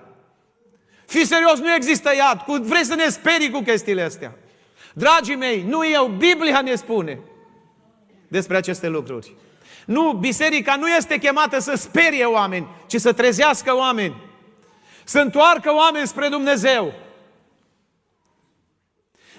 Fi 1.06 1.26
serios, 1.26 1.60
nu 1.60 1.74
există 1.74 2.10
iad. 2.16 2.42
Cu, 2.42 2.54
vrei 2.62 2.86
să 2.86 2.96
ne 2.96 3.10
sperii 3.10 3.50
cu 3.50 3.60
chestiile 3.60 4.02
astea. 4.02 4.36
Dragii 4.94 5.36
mei, 5.36 5.66
nu 5.68 5.88
eu, 5.88 6.06
Biblia 6.06 6.62
ne 6.62 6.76
spune 6.76 7.20
despre 8.28 8.58
aceste 8.58 8.88
lucruri. 8.88 9.34
Nu, 9.86 10.12
biserica 10.12 10.76
nu 10.76 10.88
este 10.88 11.18
chemată 11.18 11.60
să 11.60 11.76
sperie 11.76 12.26
oameni, 12.26 12.68
ci 12.88 12.96
să 12.96 13.14
trezească 13.14 13.76
oameni. 13.76 14.32
Să 15.04 15.20
întoarcă 15.20 15.74
oameni 15.74 16.08
spre 16.08 16.28
Dumnezeu. 16.28 16.94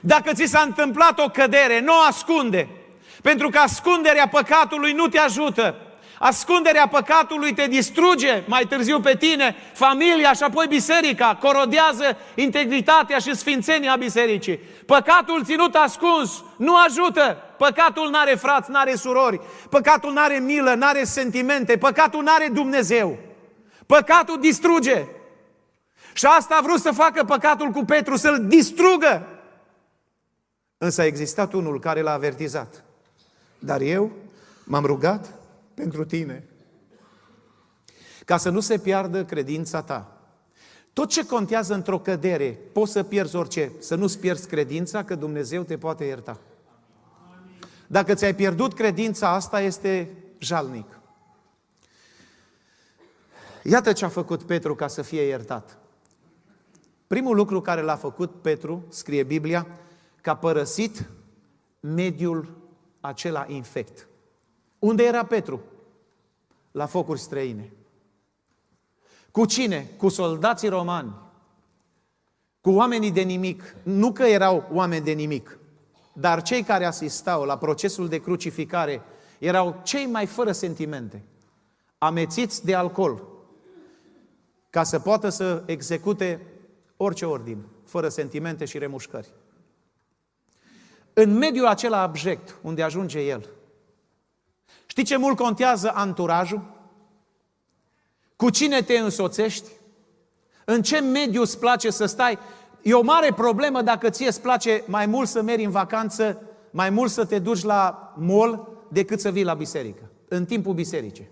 Dacă 0.01 0.33
ți 0.33 0.45
s-a 0.45 0.61
întâmplat 0.61 1.19
o 1.19 1.29
cădere, 1.29 1.81
nu 1.81 1.93
o 1.93 2.07
ascunde. 2.09 2.69
Pentru 3.23 3.49
că 3.49 3.59
ascunderea 3.59 4.29
păcatului 4.29 4.93
nu 4.93 5.07
te 5.07 5.19
ajută. 5.19 5.77
Ascunderea 6.19 6.89
păcatului 6.89 7.55
te 7.55 7.67
distruge 7.67 8.43
mai 8.47 8.65
târziu 8.69 9.01
pe 9.01 9.17
tine, 9.17 9.57
familia 9.73 10.33
și 10.33 10.43
apoi 10.43 10.67
biserica, 10.67 11.39
corodează 11.41 12.17
integritatea 12.35 13.19
și 13.19 13.35
sfințenia 13.35 13.97
bisericii. 13.97 14.61
Păcatul 14.87 15.45
ținut 15.45 15.75
ascuns 15.75 16.45
nu 16.57 16.77
ajută. 16.77 17.37
Păcatul 17.59 18.11
nu 18.11 18.19
are 18.19 18.35
frați, 18.35 18.71
nu 18.71 18.79
are 18.79 18.95
surori. 18.95 19.41
Păcatul 19.71 20.13
nu 20.13 20.21
are 20.21 20.39
milă, 20.39 20.75
nu 20.75 20.87
are 20.87 21.05
sentimente. 21.05 21.77
Păcatul 21.77 22.23
nu 22.23 22.33
are 22.33 22.49
Dumnezeu. 22.53 23.19
Păcatul 23.87 24.41
distruge. 24.41 25.05
Și 26.15 26.27
asta 26.27 26.55
a 26.55 26.63
vrut 26.63 26.81
să 26.81 26.91
facă 26.91 27.25
păcatul 27.25 27.71
cu 27.71 27.85
Petru, 27.85 28.17
să-l 28.17 28.47
distrugă. 28.47 29.27
Însă 30.79 31.01
a 31.01 31.05
existat 31.05 31.53
unul 31.53 31.81
care 31.81 32.01
l-a 32.01 32.13
avertizat. 32.13 32.85
Dar 33.59 33.81
eu 33.81 34.11
m-am 34.65 34.85
rugat 34.85 35.35
pentru 35.75 36.05
tine. 36.05 36.45
Ca 38.25 38.37
să 38.37 38.51
nu 38.51 38.61
se 38.61 38.79
piardă 38.79 39.25
credința 39.25 39.83
ta. 39.83 40.19
Tot 40.93 41.09
ce 41.09 41.27
contează 41.27 41.75
într-o 41.75 41.99
cădere, 41.99 42.59
poți 42.73 42.93
să 42.93 43.03
pierzi 43.03 43.37
orice, 43.37 43.73
să 43.79 43.95
nu-ți 43.95 44.19
pierzi 44.19 44.49
credința, 44.49 45.05
că 45.05 45.15
Dumnezeu 45.15 45.63
te 45.63 45.79
poate 45.79 46.05
ierta. 46.05 46.39
Dacă 47.87 48.15
ți-ai 48.15 48.35
pierdut 48.35 48.75
credința, 48.75 49.29
asta 49.29 49.61
este 49.61 50.11
jalnic. 50.39 50.99
Iată 53.63 53.93
ce 53.93 54.05
a 54.05 54.09
făcut 54.09 54.43
Petru 54.43 54.75
ca 54.75 54.87
să 54.87 55.03
fie 55.03 55.23
iertat. 55.23 55.79
Primul 57.07 57.37
lucru 57.37 57.61
care 57.61 57.81
l-a 57.81 57.97
făcut 57.97 58.43
Petru, 58.43 58.85
scrie 58.89 59.23
Biblia, 59.23 59.67
că 60.21 60.31
a 60.31 60.37
părăsit 60.37 61.11
mediul 61.81 62.57
acela 63.01 63.45
infect. 63.49 64.09
Unde 64.79 65.05
era 65.05 65.25
Petru? 65.25 65.61
La 66.71 66.87
focuri 66.87 67.21
străine. 67.21 67.73
Cu 69.31 69.47
cine? 69.47 69.91
Cu 69.97 70.09
soldații 70.09 70.69
romani. 70.69 71.15
Cu 72.61 72.71
oamenii 72.71 73.11
de 73.11 73.21
nimic. 73.21 73.77
Nu 73.83 74.13
că 74.13 74.23
erau 74.23 74.69
oameni 74.73 75.05
de 75.05 75.13
nimic, 75.13 75.59
dar 76.13 76.43
cei 76.43 76.63
care 76.63 76.85
asistau 76.85 77.45
la 77.45 77.59
procesul 77.59 78.09
de 78.09 78.19
crucificare 78.19 79.03
erau 79.39 79.81
cei 79.83 80.07
mai 80.07 80.27
fără 80.27 80.53
sentimente, 80.53 81.23
amețiți 81.99 82.65
de 82.65 82.75
alcool, 82.75 83.23
ca 84.71 84.83
să 84.83 84.99
poată 84.99 85.29
să 85.29 85.63
execute 85.67 86.47
orice 86.97 87.27
ordin, 87.27 87.65
fără 87.85 88.09
sentimente 88.09 88.65
și 88.65 88.79
remușcări. 88.79 89.33
În 91.13 91.33
mediul 91.33 91.67
acela 91.67 92.01
abject 92.01 92.57
unde 92.63 92.83
ajunge 92.83 93.21
el, 93.21 93.49
știi 94.87 95.05
ce 95.05 95.17
mult 95.17 95.37
contează 95.37 95.93
anturajul? 95.95 96.73
Cu 98.37 98.51
cine 98.51 98.83
te 98.83 98.99
însoțești? 98.99 99.71
În 100.65 100.83
ce 100.83 101.01
mediu 101.01 101.41
îți 101.41 101.59
place 101.59 101.91
să 101.91 102.07
stai? 102.07 102.39
E 102.83 102.95
o 102.95 103.03
mare 103.03 103.33
problemă 103.33 103.83
dacă 103.83 104.11
ție 104.11 104.27
îți 104.27 104.41
place 104.41 104.83
mai 104.87 105.07
mult 105.07 105.29
să 105.29 105.43
mergi 105.43 105.65
în 105.65 105.71
vacanță, 105.71 106.43
mai 106.71 106.91
mult 106.91 107.11
să 107.11 107.25
te 107.25 107.39
duci 107.39 107.63
la 107.63 108.13
mall 108.17 108.69
decât 108.89 109.21
să 109.21 109.31
vii 109.31 109.45
la 109.45 109.55
biserică, 109.55 110.11
în 110.29 110.45
timpul 110.45 110.75
bisericii. 110.75 111.29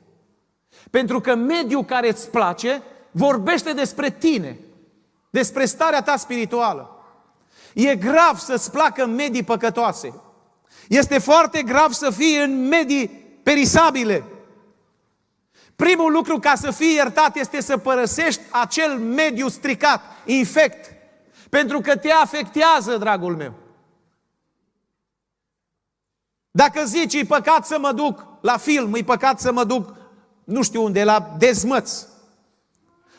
Pentru 0.90 1.20
că 1.20 1.34
mediul 1.34 1.84
care 1.84 2.08
îți 2.08 2.30
place 2.30 2.82
vorbește 3.10 3.72
despre 3.72 4.10
tine, 4.10 4.58
despre 5.32 5.64
starea 5.64 6.02
ta 6.02 6.16
spirituală. 6.16 7.04
E 7.74 7.96
grav 7.96 8.38
să-ți 8.38 8.70
placă 8.70 9.06
medii 9.06 9.42
păcătoase. 9.42 10.14
Este 10.88 11.18
foarte 11.18 11.62
grav 11.62 11.92
să 11.92 12.10
fii 12.10 12.36
în 12.36 12.68
medii 12.68 13.08
perisabile. 13.42 14.24
Primul 15.76 16.12
lucru 16.12 16.38
ca 16.38 16.54
să 16.54 16.70
fii 16.70 16.94
iertat 16.94 17.36
este 17.36 17.60
să 17.60 17.76
părăsești 17.76 18.40
acel 18.50 18.98
mediu 18.98 19.48
stricat, 19.48 20.00
infect, 20.24 20.92
pentru 21.50 21.80
că 21.80 21.96
te 21.96 22.10
afectează, 22.10 22.96
dragul 22.96 23.36
meu. 23.36 23.54
Dacă 26.50 26.84
zici, 26.84 27.14
e 27.14 27.24
păcat 27.24 27.66
să 27.66 27.78
mă 27.78 27.92
duc 27.92 28.26
la 28.40 28.56
film, 28.56 28.94
e 28.94 29.02
păcat 29.02 29.40
să 29.40 29.52
mă 29.52 29.64
duc 29.64 29.94
nu 30.44 30.62
știu 30.62 30.82
unde, 30.82 31.04
la 31.04 31.34
dezmăț, 31.38 32.06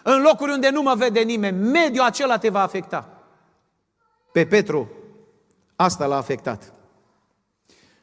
în 0.03 0.21
locuri 0.21 0.51
unde 0.51 0.69
nu 0.69 0.81
mă 0.81 0.93
vede 0.97 1.19
nimeni, 1.19 1.57
mediul 1.57 2.05
acela 2.05 2.37
te 2.37 2.49
va 2.49 2.61
afecta. 2.61 3.23
Pe 4.31 4.45
Petru, 4.45 4.91
asta 5.75 6.05
l-a 6.05 6.17
afectat. 6.17 6.73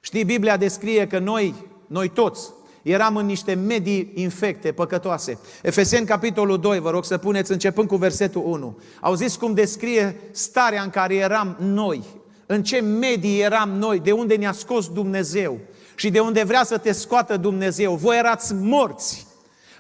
Știi, 0.01 0.25
Biblia 0.25 0.57
descrie 0.57 1.07
că 1.07 1.19
noi, 1.19 1.55
noi 1.87 2.09
toți, 2.09 2.51
eram 2.83 3.17
în 3.17 3.27
niște 3.27 3.55
medii 3.55 4.13
infecte, 4.15 4.73
păcătoase. 4.73 5.39
Efeseni, 5.63 6.07
capitolul 6.07 6.59
2, 6.59 6.79
vă 6.79 6.91
rog 6.91 7.05
să 7.05 7.19
puneți, 7.19 7.53
începând 7.53 7.89
cu 7.89 7.97
versetul 7.97 8.43
1. 8.45 8.79
Au 9.01 9.15
zis 9.15 9.37
cum 9.37 9.55
descrie 9.55 10.21
starea 10.31 10.83
în 10.83 10.91
care 10.91 11.15
eram 11.15 11.57
noi, 11.59 12.05
în 12.47 12.63
ce 12.63 12.81
medii 12.81 13.41
eram 13.41 13.71
noi, 13.71 14.01
de 14.01 14.13
unde 14.13 14.35
ne-a 14.35 14.53
scos 14.53 14.89
Dumnezeu 14.89 15.59
și 15.95 16.11
de 16.11 16.21
unde 16.21 16.43
vrea 16.43 16.65
să 16.65 16.79
te 16.79 16.93
scoată 16.93 17.37
Dumnezeu. 17.37 17.95
Voi 17.95 18.19
erați 18.19 18.55
morți 18.55 19.27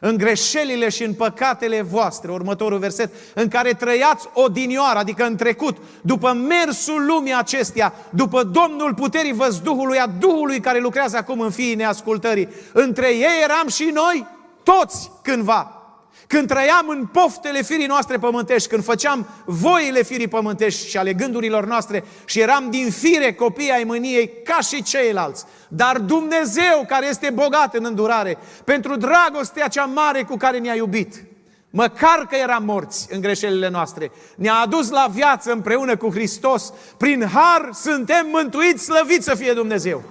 în 0.00 0.16
greșelile 0.16 0.88
și 0.88 1.02
în 1.04 1.14
păcatele 1.14 1.82
voastre, 1.82 2.30
următorul 2.30 2.78
verset, 2.78 3.12
în 3.34 3.48
care 3.48 3.72
trăiați 3.72 4.28
odinioară, 4.32 4.98
adică 4.98 5.24
în 5.24 5.36
trecut, 5.36 5.76
după 6.02 6.32
mersul 6.32 7.06
lumii 7.06 7.34
acesteia, 7.34 7.92
după 8.10 8.42
Domnul 8.42 8.94
puterii 8.94 9.32
văzduhului, 9.32 9.98
a 9.98 10.06
Duhului 10.06 10.60
care 10.60 10.80
lucrează 10.80 11.16
acum 11.16 11.40
în 11.40 11.50
fiii 11.50 11.74
neascultării. 11.74 12.48
Între 12.72 13.08
ei 13.08 13.42
eram 13.42 13.68
și 13.68 13.90
noi, 13.94 14.26
toți 14.62 15.10
cândva. 15.22 15.79
Când 16.32 16.48
trăiam 16.48 16.88
în 16.88 17.06
poftele 17.06 17.62
firii 17.62 17.86
noastre 17.86 18.18
pământești, 18.18 18.68
când 18.68 18.84
făceam 18.84 19.26
voile 19.44 20.02
firii 20.02 20.28
pământești 20.28 20.88
și 20.88 20.96
ale 20.96 21.12
gândurilor 21.12 21.66
noastre 21.66 22.04
și 22.24 22.40
eram 22.40 22.70
din 22.70 22.90
fire 22.90 23.32
copii 23.32 23.70
ai 23.70 23.84
mâniei 23.84 24.30
ca 24.44 24.58
și 24.60 24.82
ceilalți. 24.82 25.44
Dar 25.68 25.98
Dumnezeu, 25.98 26.84
care 26.88 27.06
este 27.06 27.30
bogat 27.30 27.74
în 27.74 27.84
îndurare, 27.84 28.38
pentru 28.64 28.96
dragostea 28.96 29.68
cea 29.68 29.84
mare 29.84 30.22
cu 30.22 30.36
care 30.36 30.58
ne-a 30.58 30.74
iubit, 30.74 31.24
măcar 31.70 32.26
că 32.28 32.36
eram 32.36 32.64
morți 32.64 33.06
în 33.10 33.20
greșelile 33.20 33.68
noastre, 33.68 34.10
ne-a 34.36 34.54
adus 34.54 34.90
la 34.90 35.06
viață 35.10 35.52
împreună 35.52 35.96
cu 35.96 36.10
Hristos. 36.10 36.72
Prin 36.96 37.26
har 37.32 37.70
suntem 37.72 38.26
mântuiți, 38.32 38.84
slăviți 38.84 39.24
să 39.24 39.34
fie 39.34 39.52
Dumnezeu. 39.52 40.02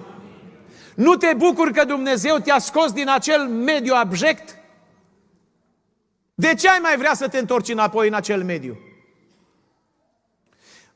Nu 0.94 1.14
te 1.14 1.32
bucuri 1.36 1.72
că 1.72 1.84
Dumnezeu 1.84 2.36
te-a 2.36 2.58
scos 2.58 2.92
din 2.92 3.08
acel 3.08 3.48
mediu 3.48 3.94
abject? 3.94 4.59
De 6.40 6.54
ce 6.54 6.68
ai 6.68 6.78
mai 6.82 6.96
vrea 6.96 7.14
să 7.14 7.28
te 7.28 7.38
întorci 7.38 7.68
înapoi 7.68 8.08
în 8.08 8.14
acel 8.14 8.44
mediu? 8.44 8.78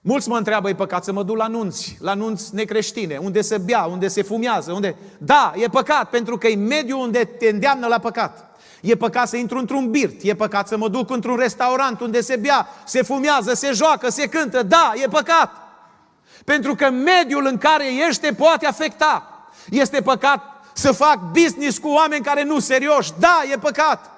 Mulți 0.01 0.29
mă 0.29 0.37
întreabă, 0.37 0.69
e 0.69 0.75
păcat 0.75 1.05
să 1.05 1.13
mă 1.13 1.23
duc 1.23 1.37
la 1.37 1.47
nunți, 1.47 1.97
la 2.01 2.15
nunți 2.15 2.55
necreștine, 2.55 3.17
unde 3.17 3.41
se 3.41 3.59
bea, 3.59 3.85
unde 3.85 4.09
se 4.09 4.23
fumează, 4.23 4.73
unde... 4.73 4.97
Da, 5.19 5.53
e 5.57 5.69
păcat, 5.69 6.11
pentru 6.11 6.39
că 6.39 6.47
e 6.47 6.57
mediul 6.57 7.01
unde 7.01 7.25
te 7.25 7.49
îndeamnă 7.49 7.87
la 7.87 7.99
păcat. 7.99 8.59
E 8.81 8.95
păcat 8.95 9.29
să 9.29 9.37
intru 9.37 9.59
într-un 9.59 9.91
birt, 9.91 10.23
e 10.23 10.35
păcat 10.35 10.69
să 10.69 10.77
mă 10.77 10.89
duc 10.89 11.11
într-un 11.11 11.37
restaurant 11.37 12.01
unde 12.01 12.21
se 12.21 12.37
bea, 12.37 12.69
se 12.85 13.03
fumează, 13.03 13.55
se 13.55 13.73
joacă, 13.73 14.11
se 14.11 14.29
cântă. 14.29 14.63
Da, 14.63 14.93
e 14.95 15.07
păcat. 15.09 15.51
Pentru 16.45 16.75
că 16.75 16.91
mediul 16.91 17.47
în 17.47 17.59
care 17.59 17.85
ești 18.09 18.21
te 18.21 18.35
poate 18.35 18.67
afecta. 18.67 19.47
Este 19.71 20.01
păcat 20.01 20.41
să 20.73 20.93
fac 20.93 21.19
business 21.31 21.79
cu 21.79 21.89
oameni 21.89 22.25
care 22.25 22.43
nu 22.43 22.59
serioși. 22.59 23.13
Da, 23.19 23.43
e 23.53 23.59
păcat. 23.59 24.14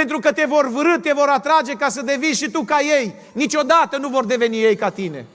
Pentru 0.00 0.18
că 0.18 0.32
te 0.32 0.44
vor 0.44 0.68
vârâ, 0.68 0.98
te 0.98 1.12
vor 1.12 1.28
atrage 1.28 1.72
ca 1.72 1.88
să 1.88 2.02
devii 2.02 2.34
și 2.34 2.50
tu 2.50 2.62
ca 2.62 2.80
ei. 2.80 3.14
Niciodată 3.32 3.96
nu 3.96 4.08
vor 4.08 4.24
deveni 4.24 4.62
ei 4.62 4.76
ca 4.76 4.90
tine. 4.90 5.26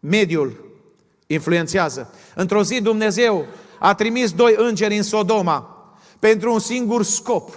Mediul 0.00 0.76
influențează. 1.26 2.14
Într-o 2.34 2.62
zi 2.62 2.80
Dumnezeu 2.80 3.46
a 3.78 3.94
trimis 3.94 4.32
doi 4.32 4.54
îngeri 4.56 4.96
în 4.96 5.02
Sodoma 5.02 5.86
pentru 6.18 6.52
un 6.52 6.58
singur 6.58 7.02
scop. 7.02 7.56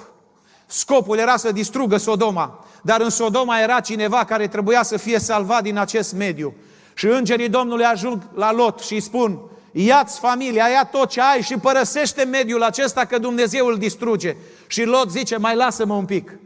Scopul 0.65 1.17
era 1.17 1.37
să 1.37 1.51
distrugă 1.51 1.97
Sodoma, 1.97 2.65
dar 2.81 3.01
în 3.01 3.09
Sodoma 3.09 3.59
era 3.59 3.79
cineva 3.79 4.25
care 4.25 4.47
trebuia 4.47 4.83
să 4.83 4.97
fie 4.97 5.19
salvat 5.19 5.63
din 5.63 5.77
acest 5.77 6.13
mediu. 6.13 6.53
Și 6.93 7.05
îngerii 7.05 7.49
Domnului 7.49 7.85
ajung 7.85 8.21
la 8.33 8.51
Lot 8.51 8.79
și 8.79 8.93
îi 8.93 9.01
spun, 9.01 9.39
ia-ți 9.85 10.19
familia, 10.19 10.67
ia 10.67 10.83
tot 10.83 11.09
ce 11.09 11.21
ai 11.21 11.41
și 11.41 11.57
părăsește 11.57 12.23
mediul 12.23 12.63
acesta 12.63 13.05
că 13.05 13.17
Dumnezeu 13.17 13.67
îl 13.67 13.77
distruge. 13.77 14.35
Și 14.67 14.83
Lot 14.83 15.11
zice, 15.11 15.37
mai 15.37 15.55
lasă-mă 15.55 15.93
un 15.93 16.05
pic. 16.05 16.39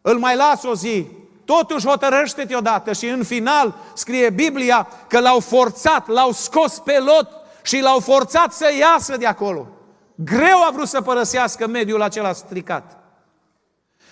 Îl 0.00 0.18
mai 0.18 0.36
las 0.36 0.62
o 0.62 0.74
zi. 0.74 1.06
Totuși 1.44 1.86
hotărăște-te 1.86 2.54
odată 2.56 2.92
și 2.92 3.06
în 3.06 3.24
final 3.24 3.74
scrie 3.94 4.30
Biblia 4.30 4.88
că 5.08 5.20
l-au 5.20 5.40
forțat, 5.40 6.08
l-au 6.08 6.32
scos 6.32 6.78
pe 6.78 6.98
Lot 6.98 7.28
și 7.62 7.80
l-au 7.80 8.00
forțat 8.00 8.52
să 8.52 8.66
iasă 8.78 9.16
de 9.16 9.26
acolo. 9.26 9.68
Greu 10.14 10.62
a 10.66 10.70
vrut 10.72 10.88
să 10.88 11.00
părăsească 11.00 11.66
mediul 11.66 12.02
acela 12.02 12.32
stricat. 12.32 12.96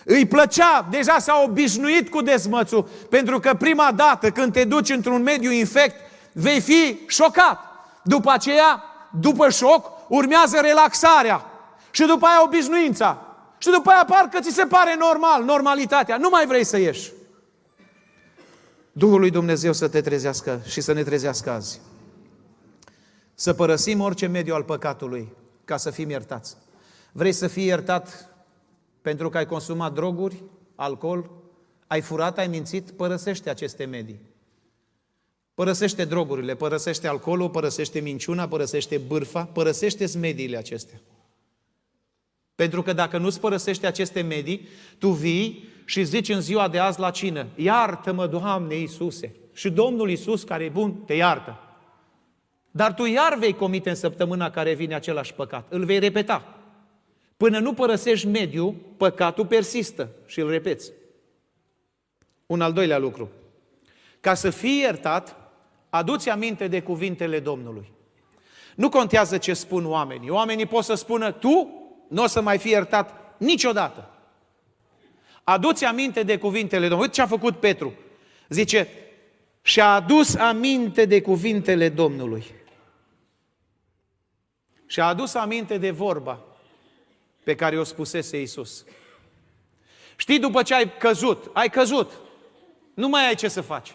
Îi 0.05 0.27
plăcea, 0.27 0.87
deja 0.91 1.19
s-a 1.19 1.43
obișnuit 1.45 2.11
cu 2.11 2.23
dezmățul, 2.23 2.89
pentru 3.11 3.39
că 3.39 3.55
prima 3.55 3.93
dată 3.97 4.31
când 4.31 4.53
te 4.53 4.65
duci 4.65 4.91
într-un 4.91 5.23
mediu 5.23 5.51
infect, 5.51 5.97
vei 6.33 6.61
fi 6.61 6.99
șocat. 7.07 7.70
După 8.03 8.31
aceea, 8.31 8.83
după 9.21 9.49
șoc, 9.49 9.91
urmează 10.09 10.59
relaxarea 10.61 11.45
și 11.91 12.05
după 12.07 12.27
aia 12.27 12.43
obișnuința. 12.45 13.25
Și 13.59 13.71
după 13.71 13.91
aia 13.91 14.05
parcă 14.05 14.41
ți 14.41 14.55
se 14.55 14.65
pare 14.65 14.97
normal, 14.99 15.45
normalitatea. 15.45 16.17
Nu 16.17 16.29
mai 16.29 16.47
vrei 16.47 16.65
să 16.65 16.79
ieși. 16.79 17.13
Duhul 18.93 19.21
lui 19.21 19.31
Dumnezeu 19.31 19.73
să 19.73 19.89
te 19.89 20.01
trezească 20.01 20.61
și 20.67 20.81
să 20.81 20.93
ne 20.93 21.03
trezească 21.03 21.51
azi. 21.51 21.81
Să 23.35 23.53
părăsim 23.53 24.01
orice 24.01 24.27
mediu 24.27 24.55
al 24.55 24.63
păcatului 24.63 25.33
ca 25.65 25.77
să 25.77 25.91
fim 25.91 26.11
iertați. 26.11 26.57
Vrei 27.13 27.33
să 27.33 27.47
fii 27.47 27.65
iertat 27.65 28.29
pentru 29.03 29.29
că 29.29 29.37
ai 29.37 29.47
consumat 29.47 29.93
droguri, 29.93 30.43
alcool, 30.75 31.31
ai 31.87 32.01
furat, 32.01 32.39
ai 32.39 32.47
mințit? 32.47 32.91
Părăsește 32.91 33.51
aceste 33.51 33.85
medii. 33.85 34.21
Părăsește 35.61 36.05
drogurile, 36.05 36.55
părăsește 36.55 37.09
alcoolul, 37.09 37.51
părăsește 37.51 38.01
minciuna, 38.01 38.49
părăsește 38.49 38.99
bârfa, 38.99 39.45
părăsește 39.45 40.19
mediile 40.19 40.57
acestea. 40.57 41.01
Pentru 42.55 42.83
că 42.83 42.93
dacă 42.93 43.19
nu-ți 43.19 43.41
părăsești 43.41 43.87
aceste 43.87 44.21
medii, 44.21 44.69
tu 44.99 45.09
vii 45.09 45.69
și 45.85 46.05
zici 46.05 46.29
în 46.29 46.41
ziua 46.41 46.69
de 46.69 46.79
azi 46.79 47.01
la 47.01 47.11
cină, 47.11 47.47
iartă-mă, 47.55 48.27
Doamne 48.27 48.75
Iisuse. 48.75 49.35
Și 49.53 49.71
Domnul 49.71 50.11
Iisus, 50.11 50.43
care 50.43 50.65
e 50.65 50.69
bun, 50.69 50.93
te 50.93 51.15
iartă. 51.15 51.59
Dar 52.71 52.95
tu 52.95 53.05
iar 53.05 53.39
vei 53.39 53.55
comite 53.55 53.89
în 53.89 53.97
săptămâna 53.97 54.51
care 54.51 54.75
vine 54.75 54.95
același 54.95 55.35
păcat. 55.35 55.67
Îl 55.73 55.85
vei 55.85 55.99
repeta. 55.99 56.59
Până 57.37 57.59
nu 57.59 57.75
părăsești 57.75 58.27
mediul, 58.27 58.75
păcatul 58.97 59.47
persistă 59.47 60.11
și 60.27 60.41
îl 60.41 60.51
repeți. 60.51 60.93
Un 62.47 62.61
al 62.61 62.73
doilea 62.73 62.99
lucru. 62.99 63.31
Ca 64.21 64.35
să 64.35 64.51
fii 64.51 64.81
iertat, 64.81 65.40
aduți 65.91 66.29
aminte 66.29 66.69
de 66.69 66.83
cuvintele 66.83 67.41
Domnului. 67.41 67.93
Nu 68.75 68.89
contează 68.89 69.39
ce 69.39 69.53
spun 69.53 69.87
oamenii. 69.87 70.31
Oamenii 70.31 70.67
pot 70.67 70.85
să 70.85 70.95
spună, 70.95 71.33
tu 71.33 71.81
nu 72.09 72.23
o 72.23 72.27
să 72.27 72.41
mai 72.41 72.59
fii 72.59 72.71
iertat 72.71 73.35
niciodată. 73.39 74.11
Aduți 75.45 75.85
aminte 75.85 76.23
de 76.23 76.39
cuvintele 76.39 76.81
Domnului. 76.81 77.03
Uite 77.03 77.15
ce 77.15 77.23
a 77.23 77.27
făcut 77.27 77.57
Petru. 77.57 77.95
Zice, 78.49 78.89
și-a 79.63 79.95
adus 79.95 80.35
aminte 80.35 81.05
de 81.05 81.21
cuvintele 81.21 81.89
Domnului. 81.89 82.45
Și-a 84.87 85.07
adus 85.07 85.35
aminte 85.35 85.79
de 85.79 85.91
vorba 85.91 86.41
pe 87.45 87.55
care 87.55 87.79
o 87.79 87.85
spusese 87.85 88.39
Iisus. 88.39 88.85
Știi, 90.17 90.39
după 90.39 90.63
ce 90.63 90.75
ai 90.75 90.97
căzut, 90.97 91.51
ai 91.53 91.71
căzut, 91.71 92.13
nu 92.95 93.09
mai 93.09 93.27
ai 93.27 93.35
ce 93.35 93.49
să 93.49 93.61
faci. 93.61 93.95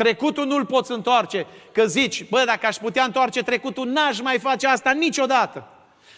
Trecutul 0.00 0.46
nu-l 0.46 0.66
poți 0.66 0.92
întoarce, 0.92 1.46
că 1.72 1.86
zici, 1.86 2.28
bă, 2.28 2.42
dacă 2.46 2.66
aș 2.66 2.76
putea 2.76 3.04
întoarce 3.04 3.42
trecutul, 3.42 3.86
n-aș 3.86 4.20
mai 4.20 4.38
face 4.38 4.66
asta 4.66 4.90
niciodată. 4.90 5.68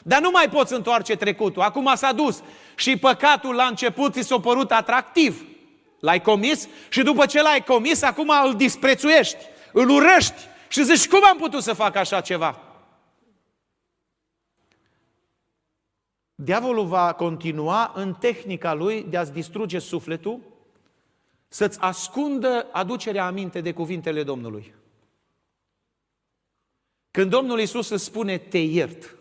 Dar 0.02 0.20
nu 0.20 0.30
mai 0.30 0.48
poți 0.48 0.72
întoarce 0.72 1.16
trecutul. 1.16 1.62
Acum 1.62 1.92
s-a 1.94 2.12
dus 2.12 2.42
și 2.74 2.96
păcatul 2.96 3.54
la 3.54 3.64
început 3.64 4.12
ți 4.12 4.20
s-a 4.20 4.40
părut 4.40 4.70
atractiv. 4.70 5.46
L-ai 6.00 6.22
comis 6.22 6.68
și 6.88 7.02
după 7.02 7.26
ce 7.26 7.42
l-ai 7.42 7.64
comis, 7.64 8.02
acum 8.02 8.32
îl 8.44 8.54
disprețuiești, 8.54 9.44
îl 9.72 9.90
urăști 9.90 10.46
și 10.68 10.84
zici, 10.84 11.08
cum 11.08 11.24
am 11.24 11.36
putut 11.36 11.62
să 11.62 11.72
fac 11.72 11.96
așa 11.96 12.20
ceva? 12.20 12.60
Diavolul 16.34 16.86
va 16.86 17.12
continua 17.12 17.92
în 17.94 18.14
tehnica 18.14 18.74
lui 18.74 19.06
de 19.10 19.16
a-ți 19.16 19.32
distruge 19.32 19.78
sufletul, 19.78 20.40
să-ți 21.52 21.80
ascundă 21.80 22.66
aducerea 22.72 23.26
aminte 23.26 23.60
de 23.60 23.72
cuvintele 23.72 24.22
Domnului. 24.22 24.74
Când 27.10 27.30
Domnul 27.30 27.60
Isus 27.60 27.88
îți 27.88 28.04
spune, 28.04 28.38
te 28.38 28.58
iert, 28.58 29.16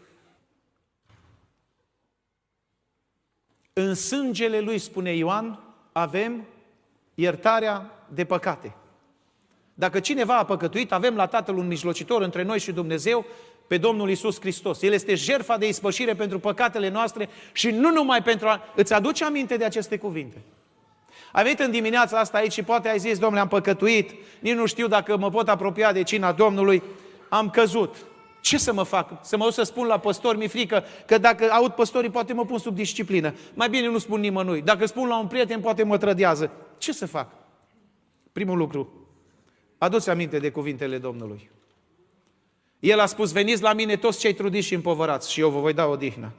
În 3.74 3.96
sângele 3.96 4.60
lui, 4.60 4.78
spune 4.78 5.16
Ioan, 5.16 5.60
avem 5.92 6.48
iertarea 7.14 8.06
de 8.14 8.26
păcate. 8.26 8.76
Dacă 9.74 10.00
cineva 10.00 10.38
a 10.38 10.46
păcătuit, 10.46 10.92
avem 10.92 11.16
la 11.16 11.28
Tatăl 11.28 11.58
un 11.58 11.68
mijlocitor 11.68 12.22
între 12.22 12.44
noi 12.44 12.60
și 12.60 12.72
Dumnezeu, 12.72 13.26
pe 13.68 13.78
Domnul 13.78 14.10
Isus 14.10 14.40
Hristos. 14.40 14.82
El 14.82 14.94
este 14.94 15.16
jertfa 15.16 15.58
de 15.58 15.68
ispășire 15.68 16.16
pentru 16.16 16.40
păcatele 16.40 16.90
noastre 16.90 17.30
și 17.54 17.70
nu 17.70 17.92
numai 17.92 18.24
pentru 18.24 18.48
a... 18.48 18.64
Îți 18.76 18.94
aduce 18.94 19.24
aminte 19.26 19.58
de 19.58 19.66
aceste 19.66 19.98
cuvinte? 19.98 20.42
Ai 21.32 21.44
venit 21.44 21.60
în 21.60 21.72
dimineața 21.72 22.20
asta 22.20 22.38
aici 22.38 22.52
și 22.52 22.64
poate 22.64 22.90
ai 22.90 23.00
zis, 23.00 23.20
domnule, 23.20 23.42
am 23.42 23.48
păcătuit, 23.48 24.12
nici 24.40 24.54
nu 24.54 24.66
știu 24.66 24.88
dacă 24.88 25.18
mă 25.18 25.30
pot 25.30 25.50
apropia 25.50 25.92
de 25.92 26.04
cina 26.04 26.32
Domnului, 26.32 26.84
am 27.30 27.50
căzut. 27.50 27.96
Ce 28.42 28.58
să 28.58 28.74
mă 28.74 28.84
fac? 28.84 29.26
Să 29.26 29.38
mă 29.38 29.44
duc 29.44 29.54
să 29.54 29.64
spun 29.64 29.88
la 29.88 29.98
păstori, 29.98 30.38
mi 30.38 30.48
frică 30.48 30.84
că 31.06 31.18
dacă 31.18 31.52
aud 31.52 31.72
păstorii, 31.72 32.10
poate 32.10 32.34
mă 32.34 32.46
pun 32.46 32.58
sub 32.58 32.76
disciplină. 32.76 33.34
Mai 33.54 33.70
bine 33.70 33.88
nu 33.88 33.98
spun 33.98 34.20
nimănui. 34.20 34.62
Dacă 34.62 34.86
spun 34.86 35.08
la 35.08 35.20
un 35.20 35.28
prieten, 35.28 35.60
poate 35.60 35.84
mă 35.84 35.98
trădează. 35.98 36.52
Ce 36.78 36.94
să 36.94 37.06
fac? 37.06 37.32
Primul 38.32 38.58
lucru, 38.58 38.94
aduți 39.78 40.10
aminte 40.10 40.40
de 40.40 40.52
cuvintele 40.52 40.98
Domnului. 40.98 41.50
El 42.80 43.00
a 43.00 43.06
spus, 43.06 43.32
veniți 43.32 43.62
la 43.62 43.74
mine 43.74 43.96
toți 43.96 44.20
cei 44.20 44.34
trudiți 44.34 44.68
și 44.68 44.74
împovărați 44.74 45.32
și 45.32 45.40
eu 45.40 45.50
vă 45.50 45.60
voi 45.60 45.74
da 45.74 45.86
odihnă. 45.86 46.32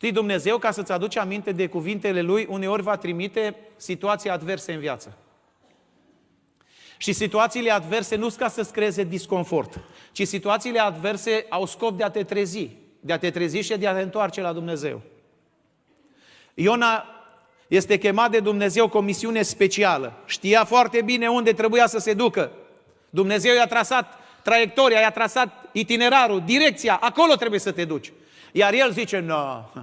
Știi, 0.00 0.12
Dumnezeu, 0.12 0.58
ca 0.58 0.70
să-ți 0.70 0.92
aduci 0.92 1.16
aminte 1.16 1.52
de 1.52 1.66
cuvintele 1.66 2.22
Lui, 2.22 2.46
uneori 2.48 2.82
va 2.82 2.96
trimite 2.96 3.56
situații 3.76 4.30
adverse 4.30 4.72
în 4.72 4.78
viață. 4.78 5.16
Și 6.96 7.12
situațiile 7.12 7.70
adverse 7.70 8.16
nu 8.16 8.28
sunt 8.28 8.40
ca 8.40 8.48
să-ți 8.48 8.72
creeze 8.72 9.04
disconfort, 9.04 9.80
ci 10.12 10.26
situațiile 10.26 10.78
adverse 10.78 11.46
au 11.48 11.66
scop 11.66 11.96
de 11.96 12.04
a 12.04 12.10
te 12.10 12.22
trezi, 12.22 12.68
de 13.00 13.12
a 13.12 13.18
te 13.18 13.30
trezi 13.30 13.58
și 13.58 13.78
de 13.78 13.86
a 13.86 13.94
te 13.94 14.00
întoarce 14.00 14.40
la 14.40 14.52
Dumnezeu. 14.52 15.02
Iona 16.54 17.04
este 17.68 17.98
chemat 17.98 18.30
de 18.30 18.40
Dumnezeu 18.40 18.88
cu 18.88 18.96
o 18.96 19.00
misiune 19.00 19.42
specială. 19.42 20.12
Știa 20.26 20.64
foarte 20.64 21.02
bine 21.02 21.28
unde 21.28 21.52
trebuia 21.52 21.86
să 21.86 21.98
se 21.98 22.12
ducă. 22.12 22.52
Dumnezeu 23.10 23.54
i-a 23.54 23.66
trasat 23.66 24.18
traiectoria, 24.42 25.00
i-a 25.00 25.10
trasat 25.10 25.68
itinerarul, 25.72 26.42
direcția, 26.46 26.98
acolo 27.00 27.34
trebuie 27.34 27.60
să 27.60 27.72
te 27.72 27.84
duci. 27.84 28.12
Iar 28.52 28.72
el 28.72 28.92
zice, 28.92 29.18
nu, 29.18 29.26
no. 29.74 29.82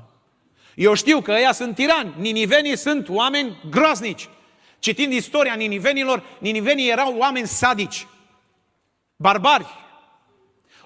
eu 0.75 0.93
știu 0.93 1.21
că 1.21 1.31
ăia 1.31 1.51
sunt 1.51 1.75
tirani, 1.75 2.13
ninivenii 2.17 2.77
sunt 2.77 3.09
oameni 3.09 3.57
groaznici. 3.69 4.29
Citind 4.79 5.13
istoria 5.13 5.53
ninivenilor, 5.53 6.23
ninivenii 6.37 6.89
erau 6.89 7.15
oameni 7.17 7.47
sadici, 7.47 8.07
barbari. 9.15 9.65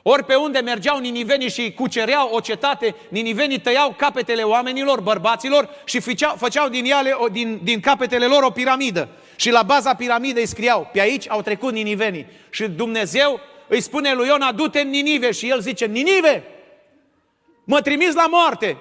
Ori 0.03 0.23
pe 0.23 0.35
unde 0.35 0.59
mergeau 0.59 0.99
ninivenii 0.99 1.49
și 1.49 1.73
cucereau 1.73 2.29
o 2.31 2.39
cetate, 2.39 2.95
ninivenii 3.09 3.59
tăiau 3.59 3.93
capetele 3.97 4.41
oamenilor, 4.43 5.01
bărbaților 5.01 5.69
și 5.85 5.99
făceau, 5.99 6.35
făceau 6.37 6.69
din, 6.69 6.85
ele, 6.85 7.15
din, 7.31 7.59
din 7.63 7.79
capetele 7.79 8.25
lor 8.25 8.43
o 8.43 8.49
piramidă. 8.49 9.09
Și 9.35 9.51
la 9.51 9.63
baza 9.63 9.95
piramidei 9.95 10.45
scriau, 10.45 10.89
pe 10.93 10.99
aici 10.99 11.29
au 11.29 11.41
trecut 11.41 11.73
ninivenii. 11.73 12.25
Și 12.49 12.67
Dumnezeu 12.67 13.39
îi 13.67 13.81
spune 13.81 14.13
lui 14.13 14.27
Iona, 14.27 14.51
du-te 14.51 14.79
în 14.79 14.89
Ninive 14.89 15.31
și 15.31 15.49
el 15.49 15.59
zice, 15.59 15.85
Ninive, 15.85 16.43
mă 17.71 17.81
trimis 17.81 18.13
la 18.13 18.27
moarte. 18.27 18.77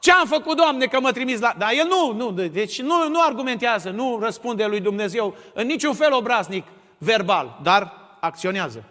Ce 0.00 0.12
am 0.12 0.26
făcut, 0.26 0.56
Doamne, 0.56 0.86
că 0.86 1.00
mă 1.00 1.12
trimis 1.12 1.40
la... 1.40 1.54
Dar 1.58 1.70
el 1.72 1.86
nu, 1.86 2.12
nu, 2.12 2.48
deci 2.48 2.80
nu, 2.80 3.08
nu 3.08 3.22
argumentează, 3.22 3.90
nu 3.90 4.18
răspunde 4.22 4.66
lui 4.66 4.80
Dumnezeu 4.80 5.36
în 5.54 5.66
niciun 5.66 5.94
fel 5.94 6.12
obraznic, 6.12 6.66
verbal, 6.98 7.58
dar 7.62 7.92
acționează. 8.20 8.84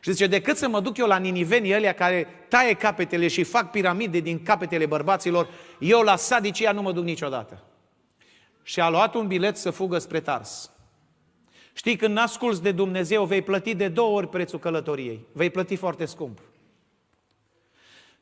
Și 0.00 0.10
zice, 0.10 0.26
decât 0.26 0.56
să 0.56 0.68
mă 0.68 0.80
duc 0.80 0.96
eu 0.96 1.06
la 1.06 1.16
ninivenii 1.16 1.74
ălea 1.74 1.92
care 1.92 2.46
taie 2.48 2.72
capetele 2.72 3.28
și 3.28 3.42
fac 3.42 3.70
piramide 3.70 4.20
din 4.20 4.42
capetele 4.42 4.86
bărbaților, 4.86 5.48
eu 5.78 6.00
la 6.00 6.16
sadicia 6.16 6.72
nu 6.72 6.82
mă 6.82 6.92
duc 6.92 7.04
niciodată. 7.04 7.62
Și 8.62 8.80
a 8.80 8.88
luat 8.88 9.14
un 9.14 9.26
bilet 9.26 9.56
să 9.56 9.70
fugă 9.70 9.98
spre 9.98 10.20
Tars. 10.20 10.70
Știi, 11.72 11.96
când 11.96 12.18
asculți 12.18 12.62
de 12.62 12.72
Dumnezeu, 12.72 13.24
vei 13.24 13.42
plăti 13.42 13.74
de 13.74 13.88
două 13.88 14.16
ori 14.16 14.28
prețul 14.28 14.58
călătoriei. 14.58 15.26
Vei 15.32 15.50
plăti 15.50 15.76
foarte 15.76 16.04
scump. 16.04 16.38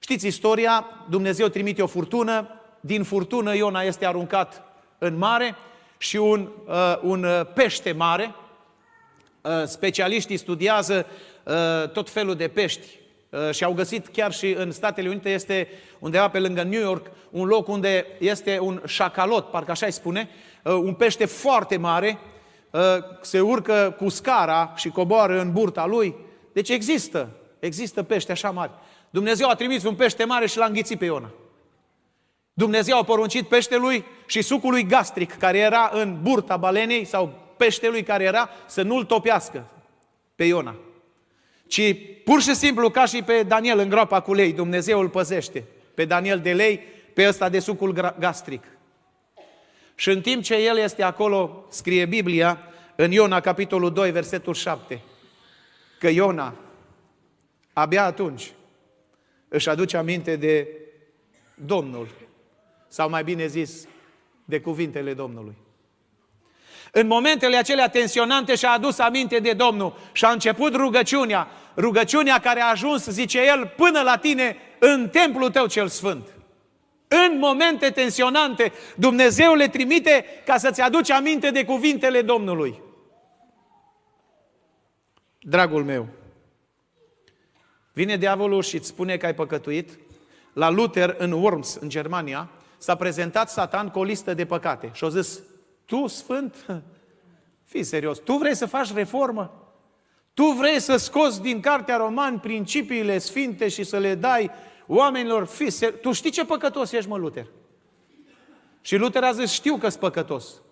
Știți 0.04 0.26
istoria, 0.26 0.86
Dumnezeu 1.08 1.48
trimite 1.48 1.82
o 1.82 1.86
furtună, 1.86 2.60
din 2.80 3.02
furtună 3.02 3.54
Iona 3.54 3.82
este 3.82 4.06
aruncat 4.06 4.62
în 4.98 5.16
mare 5.16 5.54
și 5.98 6.16
un, 6.16 6.48
uh, 6.66 6.98
un 7.02 7.24
uh, 7.24 7.40
pește 7.54 7.92
mare, 7.92 8.34
uh, 9.40 9.52
specialiștii 9.66 10.36
studiază 10.36 11.06
uh, 11.44 11.88
tot 11.88 12.10
felul 12.10 12.34
de 12.34 12.48
pești 12.48 12.86
uh, 13.30 13.50
și 13.50 13.64
au 13.64 13.72
găsit 13.72 14.06
chiar 14.06 14.32
și 14.32 14.52
în 14.52 14.72
Statele 14.72 15.08
Unite, 15.08 15.30
este 15.30 15.68
undeva 15.98 16.28
pe 16.28 16.38
lângă 16.38 16.62
New 16.62 16.80
York, 16.80 17.10
un 17.30 17.46
loc 17.46 17.68
unde 17.68 18.06
este 18.18 18.58
un 18.58 18.82
șacalot, 18.86 19.50
parcă 19.50 19.70
așa 19.70 19.86
îi 19.86 19.92
spune, 19.92 20.28
uh, 20.62 20.72
un 20.72 20.94
pește 20.94 21.24
foarte 21.24 21.76
mare, 21.76 22.18
uh, 22.70 22.80
se 23.20 23.40
urcă 23.40 23.94
cu 23.98 24.08
scara 24.08 24.72
și 24.76 24.88
coboară 24.88 25.40
în 25.40 25.52
burta 25.52 25.86
lui. 25.86 26.14
Deci 26.52 26.68
există, 26.68 27.28
există 27.58 28.02
pește 28.02 28.32
așa 28.32 28.50
mari. 28.50 28.70
Dumnezeu 29.14 29.48
a 29.48 29.55
trimis 29.55 29.85
un 29.85 29.94
pește 29.94 30.24
mare 30.24 30.46
și 30.46 30.59
l-a 30.59 30.64
înghițit 30.64 30.98
pe 30.98 31.05
Iona. 31.05 31.31
Dumnezeu 32.53 32.98
a 32.98 33.03
poruncit 33.03 33.48
peștelui 33.48 34.05
și 34.27 34.42
sucului 34.42 34.87
gastric 34.87 35.33
care 35.33 35.59
era 35.59 35.90
în 35.92 36.18
burta 36.22 36.57
balenei 36.57 37.05
sau 37.05 37.53
peștelui 37.57 38.03
care 38.03 38.24
era 38.24 38.50
să 38.66 38.83
nu-l 38.83 39.05
topească 39.05 39.66
pe 40.35 40.44
Iona. 40.44 40.77
Ci 41.66 41.96
pur 42.24 42.42
și 42.42 42.55
simplu 42.55 42.90
ca 42.90 43.05
și 43.05 43.22
pe 43.22 43.42
Daniel 43.42 43.79
în 43.79 43.88
groapa 43.88 44.20
cu 44.20 44.35
lei, 44.35 44.53
Dumnezeu 44.53 45.00
îl 45.00 45.09
păzește. 45.09 45.64
Pe 45.94 46.05
Daniel 46.05 46.40
de 46.40 46.53
lei, 46.53 46.81
pe 47.14 47.29
ăsta 47.29 47.48
de 47.48 47.59
sucul 47.59 48.14
gastric. 48.18 48.64
Și 49.94 50.11
în 50.11 50.20
timp 50.20 50.42
ce 50.42 50.55
el 50.55 50.79
este 50.79 51.03
acolo, 51.03 51.66
scrie 51.70 52.07
Biblia, 52.07 52.59
în 52.96 53.11
Iona, 53.11 53.40
capitolul 53.40 53.92
2, 53.92 54.11
versetul 54.11 54.55
7, 54.55 55.00
că 55.98 56.09
Iona, 56.09 56.55
abia 57.72 58.05
atunci, 58.05 58.53
își 59.54 59.68
aduce 59.68 59.96
aminte 59.96 60.36
de 60.36 60.68
Domnul, 61.54 62.08
sau 62.88 63.08
mai 63.08 63.24
bine 63.24 63.46
zis, 63.46 63.86
de 64.44 64.60
cuvintele 64.60 65.14
Domnului. 65.14 65.56
În 66.92 67.06
momentele 67.06 67.56
acelea 67.56 67.88
tensionante 67.88 68.54
și-a 68.54 68.70
adus 68.70 68.98
aminte 68.98 69.38
de 69.38 69.52
Domnul 69.52 69.96
și 70.12 70.24
a 70.24 70.30
început 70.30 70.74
rugăciunea, 70.74 71.48
rugăciunea 71.76 72.38
care 72.38 72.60
a 72.60 72.70
ajuns, 72.70 73.06
zice 73.06 73.44
el, 73.46 73.72
până 73.76 74.00
la 74.00 74.16
tine 74.16 74.56
în 74.78 75.08
templul 75.08 75.50
tău 75.50 75.66
cel 75.66 75.88
sfânt. 75.88 76.34
În 77.08 77.38
momente 77.38 77.90
tensionante, 77.90 78.72
Dumnezeu 78.96 79.54
le 79.54 79.68
trimite 79.68 80.24
ca 80.44 80.56
să-ți 80.56 80.80
aduci 80.80 81.10
aminte 81.10 81.50
de 81.50 81.64
cuvintele 81.64 82.22
Domnului. 82.22 82.82
Dragul 85.38 85.84
meu, 85.84 86.08
Vine 87.94 88.16
diavolul 88.16 88.62
și 88.62 88.76
îți 88.76 88.87
spune 88.87 89.16
că 89.16 89.26
ai 89.26 89.35
păcătuit. 89.35 89.98
La 90.52 90.70
Luther, 90.70 91.14
în 91.18 91.33
Worms, 91.33 91.74
în 91.74 91.88
Germania, 91.88 92.50
s-a 92.78 92.94
prezentat 92.94 93.50
Satan 93.50 93.88
cu 93.88 93.98
o 93.98 94.04
listă 94.04 94.35
de 94.35 94.46
păcate. 94.46 94.90
Și 94.92 95.04
a 95.04 95.09
zis, 95.09 95.40
tu, 95.85 96.07
Sfânt, 96.07 96.66
fii 97.70 97.83
serios, 97.83 98.18
tu 98.18 98.33
vrei 98.33 98.54
să 98.54 98.66
faci 98.66 98.94
reformă? 98.94 99.64
Tu 100.35 100.44
vrei 100.44 100.80
să 100.80 100.96
scoți 100.96 101.42
din 101.42 101.61
Cartea 101.61 101.96
Roman 101.96 102.38
principiile 102.38 103.18
sfinte 103.18 103.68
și 103.68 103.85
să 103.85 103.98
le 103.98 104.14
dai 104.14 104.50
oamenilor, 104.87 105.46
fii 105.46 105.70
serios. 105.70 106.00
Tu 106.00 106.12
știi 106.12 106.30
ce 106.30 106.44
păcătos 106.44 106.92
ești, 106.92 107.09
mă, 107.09 107.16
Luther? 107.16 107.46
Și 108.80 108.96
Luther 108.96 109.24
a 109.24 109.33
zis, 109.33 109.52
știu 109.52 109.76
că-s 109.76 109.96
păcătos. 109.96 110.62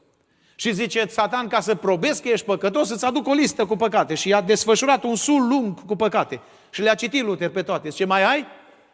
Și 0.54 0.72
zice, 0.72 1.06
Satan, 1.08 1.48
ca 1.48 1.60
să 1.60 1.74
probezi 1.74 2.22
că 2.22 2.28
ești 2.28 2.46
păcătos, 2.46 2.90
îți 2.90 3.04
aduc 3.04 3.26
o 3.26 3.32
listă 3.32 3.66
cu 3.66 3.76
păcate. 3.76 4.14
Și 4.14 4.28
i-a 4.28 4.40
desfășurat 4.40 5.04
un 5.04 5.16
sul 5.16 5.48
lung 5.48 5.84
cu 5.84 5.96
păcate. 5.96 6.40
Și 6.72 6.82
le-a 6.82 6.94
citit 6.94 7.24
Luther 7.24 7.48
pe 7.48 7.62
toate. 7.62 7.88
Zice, 7.88 8.04
mai 8.04 8.24
ai? 8.24 8.46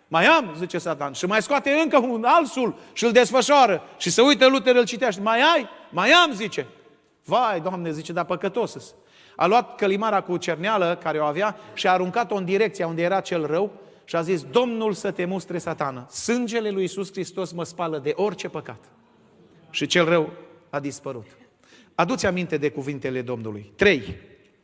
Mai 0.09 0.27
am, 0.27 0.55
zice 0.59 0.79
Satan. 0.79 1.13
Și 1.13 1.27
mai 1.27 1.43
scoate 1.43 1.71
încă 1.71 1.99
un 1.99 2.25
alt 2.25 2.47
sul 2.47 2.75
și 2.93 3.05
îl 3.05 3.13
desfășoară. 3.13 3.83
Și 3.97 4.11
se 4.11 4.23
uită 4.23 4.47
Luther, 4.47 4.77
îl 4.77 4.85
citește. 4.85 5.21
Mai 5.21 5.41
ai? 5.41 5.69
Mai 5.91 6.11
am, 6.11 6.33
zice. 6.33 6.67
Vai, 7.25 7.61
Doamne, 7.61 7.93
zice, 7.93 8.13
dar 8.13 8.25
păcătos 8.25 8.95
A 9.37 9.47
luat 9.47 9.75
călimara 9.75 10.21
cu 10.21 10.37
cerneală 10.37 10.99
care 11.03 11.19
o 11.19 11.25
avea 11.25 11.57
și 11.75 11.87
a 11.87 11.93
aruncat-o 11.93 12.35
în 12.35 12.45
direcția 12.45 12.87
unde 12.87 13.03
era 13.03 13.21
cel 13.21 13.47
rău 13.47 13.73
și 14.05 14.17
a 14.17 14.23
zis, 14.23 14.43
Domnul 14.43 14.93
să 14.93 15.11
te 15.11 15.25
mustre 15.25 15.59
satană. 15.59 16.07
Sângele 16.11 16.71
lui 16.71 16.83
Iisus 16.83 17.11
Hristos 17.13 17.53
mă 17.53 17.65
spală 17.65 17.99
de 17.99 18.13
orice 18.17 18.49
păcat. 18.49 18.85
Și 19.71 19.87
cel 19.87 20.05
rău 20.05 20.33
a 20.71 20.81
dispărut. 20.81 21.27
Aduți 21.95 22.27
aminte 22.27 22.57
de 22.57 22.71
cuvintele 22.71 23.23
Domnului. 23.23 23.73
3. 23.77 24.17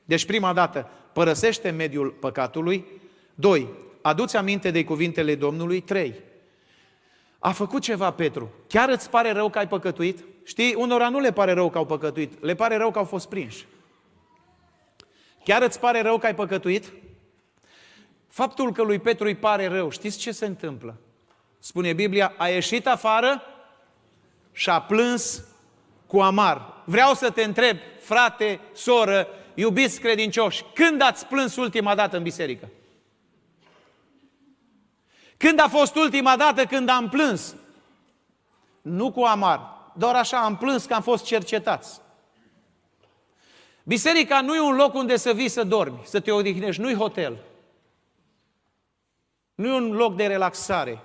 Deci 0.05 0.27
prima 0.27 0.53
dată, 0.53 0.88
părăsește 1.12 1.70
mediul 1.70 2.11
păcatului. 2.11 3.03
2. 3.35 3.68
Aduți 4.03 4.37
aminte 4.37 4.70
de 4.70 4.85
cuvintele 4.85 5.35
Domnului. 5.35 5.81
3. 5.81 6.14
A 7.38 7.53
făcut 7.53 7.83
ceva 7.83 8.11
Petru. 8.11 8.53
Chiar 8.66 8.88
îți 8.88 9.11
pare 9.11 9.33
rău 9.33 9.49
că 9.51 9.59
ai 9.59 9.68
păcătuit? 9.68 10.25
Știi, 10.44 10.75
unora 10.75 11.09
nu 11.09 11.20
le 11.20 11.33
pare 11.33 11.53
rău 11.53 11.70
că 11.70 11.79
au 11.79 11.87
păcătuit, 11.87 12.42
le 12.42 12.55
pare 12.55 12.77
rău 12.77 12.90
că 12.90 12.99
au 12.99 13.05
fost 13.05 13.29
prinși. 13.29 13.66
Chiar 15.44 15.62
îți 15.62 15.81
pare 15.81 16.03
rău 16.03 16.18
că 16.18 16.27
ai 16.27 16.35
păcătuit? 16.35 16.92
Faptul 18.29 18.73
că 18.73 18.83
lui 18.83 18.99
Petru 18.99 19.27
îi 19.27 19.35
pare 19.35 19.66
rău, 19.66 19.90
știți 19.90 20.18
ce 20.18 20.33
se 20.33 20.47
întâmplă? 20.47 20.99
spune 21.59 21.92
Biblia, 21.92 22.35
a 22.37 22.49
ieșit 22.49 22.87
afară 22.87 23.42
și 24.53 24.70
a 24.70 24.81
plâns 24.81 25.44
cu 26.07 26.20
amar. 26.20 26.83
Vreau 26.85 27.14
să 27.14 27.31
te 27.31 27.42
întreb, 27.42 27.77
frate, 28.01 28.61
soră, 28.73 29.29
iubiți 29.55 30.01
credincioși, 30.01 30.64
când 30.75 31.03
ați 31.03 31.27
plâns 31.27 31.57
ultima 31.57 31.94
dată 31.94 32.16
în 32.16 32.23
biserică? 32.23 32.68
Când 35.44 35.61
a 35.61 35.68
fost 35.68 35.94
ultima 35.96 36.37
dată 36.37 36.64
când 36.64 36.88
am 36.88 37.09
plâns? 37.09 37.54
Nu 38.83 39.12
cu 39.12 39.22
amar, 39.22 39.90
doar 39.96 40.14
așa 40.14 40.40
am 40.40 40.57
plâns 40.57 40.85
că 40.85 40.94
am 40.94 41.02
fost 41.02 41.24
cercetați. 41.24 42.00
Biserica 43.83 44.40
nu 44.40 44.54
e 44.54 44.61
un 44.61 44.74
loc 44.74 44.94
unde 44.94 45.16
să 45.16 45.33
vii 45.33 45.48
să 45.48 45.64
dormi, 45.64 46.00
să 46.04 46.20
te 46.20 46.33
odihnești, 46.33 46.80
nu 46.80 46.90
e 46.90 46.94
hotel. 46.94 47.42
Nu 49.54 49.68
e 49.68 49.72
un 49.72 49.92
loc 49.92 50.16
de 50.16 50.26
relaxare. 50.26 51.02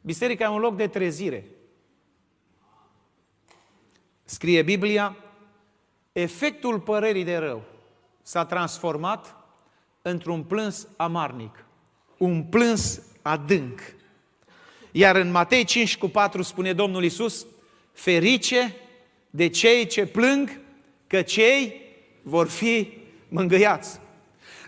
Biserica 0.00 0.44
e 0.44 0.48
un 0.48 0.60
loc 0.60 0.76
de 0.76 0.88
trezire. 0.88 1.46
Scrie 4.24 4.62
Biblia, 4.62 5.16
efectul 6.12 6.80
părerii 6.80 7.24
de 7.24 7.36
rău 7.36 7.62
s-a 8.22 8.44
transformat 8.44 9.36
într-un 10.02 10.44
plâns 10.44 10.88
amarnic, 10.96 11.64
un 12.18 12.44
plâns 12.44 13.02
adânc. 13.24 13.80
Iar 14.90 15.16
în 15.16 15.30
Matei 15.30 15.64
5 15.64 15.96
cu 15.96 16.08
4 16.08 16.42
spune 16.42 16.72
Domnul 16.72 17.04
Isus, 17.04 17.46
ferice 17.92 18.76
de 19.30 19.48
cei 19.48 19.86
ce 19.86 20.06
plâng, 20.06 20.60
că 21.06 21.22
cei 21.22 21.80
vor 22.22 22.48
fi 22.48 22.92
mângâiați. 23.28 24.00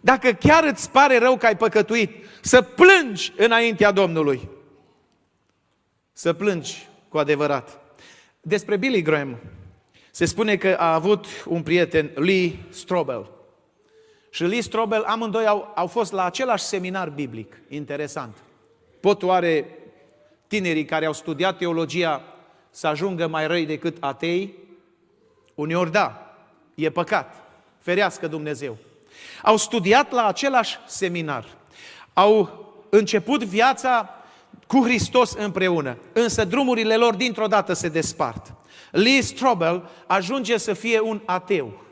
Dacă 0.02 0.32
chiar 0.32 0.64
îți 0.64 0.90
pare 0.90 1.18
rău 1.18 1.36
că 1.36 1.46
ai 1.46 1.56
păcătuit, 1.56 2.10
să 2.40 2.62
plângi 2.62 3.32
înaintea 3.36 3.90
Domnului. 3.90 4.48
Să 6.12 6.32
plângi 6.32 6.88
cu 7.08 7.18
adevărat. 7.18 7.80
Despre 8.40 8.76
Billy 8.76 9.02
Graham, 9.02 9.38
se 10.10 10.24
spune 10.24 10.56
că 10.56 10.76
a 10.78 10.94
avut 10.94 11.26
un 11.44 11.62
prieten, 11.62 12.10
Lee 12.14 12.52
Strobel. 12.68 13.30
Și 14.30 14.44
Lee 14.44 14.60
Strobel, 14.60 15.02
amândoi 15.02 15.46
au, 15.46 15.72
au 15.74 15.86
fost 15.86 16.12
la 16.12 16.24
același 16.24 16.64
seminar 16.64 17.08
biblic. 17.08 17.60
Interesant. 17.68 18.36
Pot 19.06 19.22
oare 19.22 19.68
tinerii 20.46 20.84
care 20.84 21.06
au 21.06 21.12
studiat 21.12 21.56
teologia 21.56 22.22
să 22.70 22.86
ajungă 22.86 23.26
mai 23.26 23.46
răi 23.46 23.66
decât 23.66 23.96
atei? 24.00 24.54
Uneori 25.54 25.92
da, 25.92 26.36
e 26.74 26.90
păcat. 26.90 27.34
Ferească 27.78 28.26
Dumnezeu. 28.26 28.76
Au 29.42 29.56
studiat 29.56 30.12
la 30.12 30.26
același 30.26 30.78
seminar. 30.86 31.46
Au 32.12 32.64
început 32.90 33.44
viața 33.44 34.24
cu 34.66 34.82
Hristos 34.82 35.32
împreună, 35.32 35.98
însă 36.12 36.44
drumurile 36.44 36.96
lor 36.96 37.14
dintr-o 37.14 37.46
dată 37.46 37.72
se 37.72 37.88
despart. 37.88 38.54
Lee 38.90 39.20
Strobel 39.20 39.90
ajunge 40.06 40.56
să 40.56 40.72
fie 40.72 41.00
un 41.00 41.20
ateu. 41.24 41.84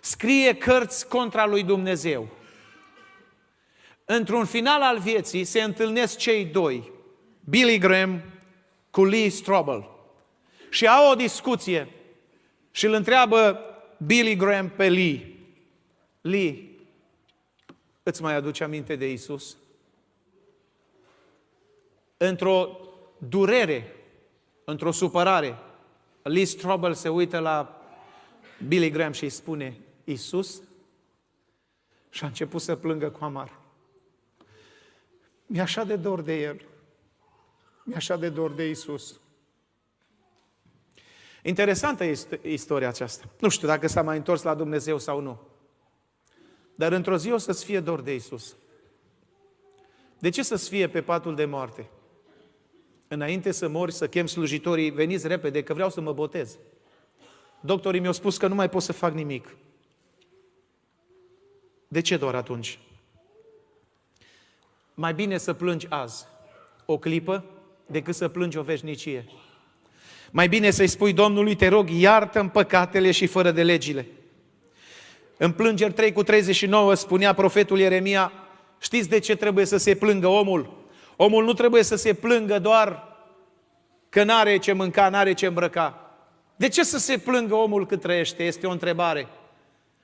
Scrie 0.00 0.54
cărți 0.54 1.08
contra 1.08 1.46
lui 1.46 1.62
Dumnezeu. 1.62 2.28
Într-un 4.04 4.44
final 4.44 4.82
al 4.82 4.98
vieții 4.98 5.44
se 5.44 5.62
întâlnesc 5.62 6.16
cei 6.16 6.44
doi, 6.44 6.92
Billy 7.40 7.78
Graham 7.78 8.22
cu 8.90 9.04
Lee 9.04 9.28
Strobel. 9.28 9.88
Și 10.70 10.86
au 10.86 11.10
o 11.10 11.14
discuție 11.14 11.88
și 12.70 12.86
îl 12.86 12.92
întreabă 12.92 13.60
Billy 14.06 14.36
Graham 14.36 14.68
pe 14.68 14.88
Lee. 14.88 15.38
Lee, 16.20 16.70
îți 18.02 18.22
mai 18.22 18.34
aduce 18.34 18.64
aminte 18.64 18.96
de 18.96 19.10
Isus? 19.10 19.56
Într-o 22.16 22.78
durere, 23.18 23.96
într-o 24.64 24.90
supărare, 24.90 25.58
Lee 26.22 26.44
Strobel 26.44 26.94
se 26.94 27.08
uită 27.08 27.38
la 27.38 27.80
Billy 28.68 28.90
Graham 28.90 29.12
și 29.12 29.24
îi 29.24 29.30
spune, 29.30 29.76
Isus? 30.04 30.62
Și 32.10 32.24
a 32.24 32.26
început 32.26 32.60
să 32.60 32.76
plângă 32.76 33.10
cu 33.10 33.24
amar. 33.24 33.62
Mi-e 35.54 35.62
așa 35.62 35.84
de 35.84 35.96
dor 35.96 36.20
de 36.20 36.40
El. 36.40 36.60
Mi-e 37.84 37.96
așa 37.96 38.16
de 38.16 38.28
dor 38.28 38.50
de 38.50 38.68
Isus. 38.68 39.20
Interesantă 41.42 42.04
este 42.04 42.40
istoria 42.42 42.88
aceasta. 42.88 43.24
Nu 43.40 43.48
știu 43.48 43.68
dacă 43.68 43.88
s-a 43.88 44.02
mai 44.02 44.16
întors 44.16 44.42
la 44.42 44.54
Dumnezeu 44.54 44.98
sau 44.98 45.20
nu. 45.20 45.40
Dar 46.74 46.92
într-o 46.92 47.16
zi 47.16 47.30
o 47.30 47.36
să-ți 47.36 47.64
fie 47.64 47.80
dor 47.80 48.00
de 48.00 48.14
Isus. 48.14 48.56
De 50.18 50.28
ce 50.28 50.42
să-ți 50.42 50.68
fie 50.68 50.88
pe 50.88 51.02
patul 51.02 51.34
de 51.34 51.44
moarte? 51.44 51.90
Înainte 53.08 53.50
să 53.52 53.68
mori, 53.68 53.92
să 53.92 54.08
chem 54.08 54.26
slujitorii, 54.26 54.90
veniți 54.90 55.26
repede, 55.26 55.62
că 55.62 55.74
vreau 55.74 55.90
să 55.90 56.00
mă 56.00 56.12
botez. 56.12 56.58
Doctorii 57.60 58.00
mi-au 58.00 58.12
spus 58.12 58.36
că 58.36 58.46
nu 58.46 58.54
mai 58.54 58.68
pot 58.68 58.82
să 58.82 58.92
fac 58.92 59.12
nimic. 59.12 59.56
De 61.88 62.00
ce 62.00 62.16
doar 62.16 62.34
atunci? 62.34 62.78
Mai 64.94 65.14
bine 65.14 65.38
să 65.38 65.52
plângi 65.52 65.86
azi 65.90 66.26
o 66.84 66.98
clipă 66.98 67.44
decât 67.86 68.14
să 68.14 68.28
plângi 68.28 68.58
o 68.58 68.62
veșnicie. 68.62 69.26
Mai 70.30 70.48
bine 70.48 70.70
să-i 70.70 70.86
spui 70.86 71.12
Domnului, 71.12 71.54
te 71.54 71.68
rog, 71.68 71.88
iartă-mi 71.90 72.50
păcatele 72.50 73.10
și 73.10 73.26
fără 73.26 73.50
de 73.50 73.62
legile. 73.62 74.06
În 75.36 75.52
plângeri 75.52 75.92
3 75.92 76.12
cu 76.12 76.22
39 76.22 76.94
spunea 76.94 77.32
profetul 77.32 77.78
Ieremia, 77.78 78.32
știți 78.78 79.08
de 79.08 79.18
ce 79.18 79.36
trebuie 79.36 79.64
să 79.64 79.76
se 79.76 79.94
plângă 79.94 80.26
omul? 80.26 80.86
Omul 81.16 81.44
nu 81.44 81.52
trebuie 81.52 81.82
să 81.82 81.96
se 81.96 82.14
plângă 82.14 82.58
doar 82.58 83.16
că 84.08 84.24
n-are 84.24 84.58
ce 84.58 84.72
mânca, 84.72 85.08
n-are 85.08 85.32
ce 85.32 85.46
îmbrăca. 85.46 86.16
De 86.56 86.68
ce 86.68 86.84
să 86.84 86.98
se 86.98 87.18
plângă 87.18 87.54
omul 87.54 87.86
cât 87.86 88.00
trăiește? 88.00 88.42
Este 88.42 88.66
o 88.66 88.70
întrebare. 88.70 89.28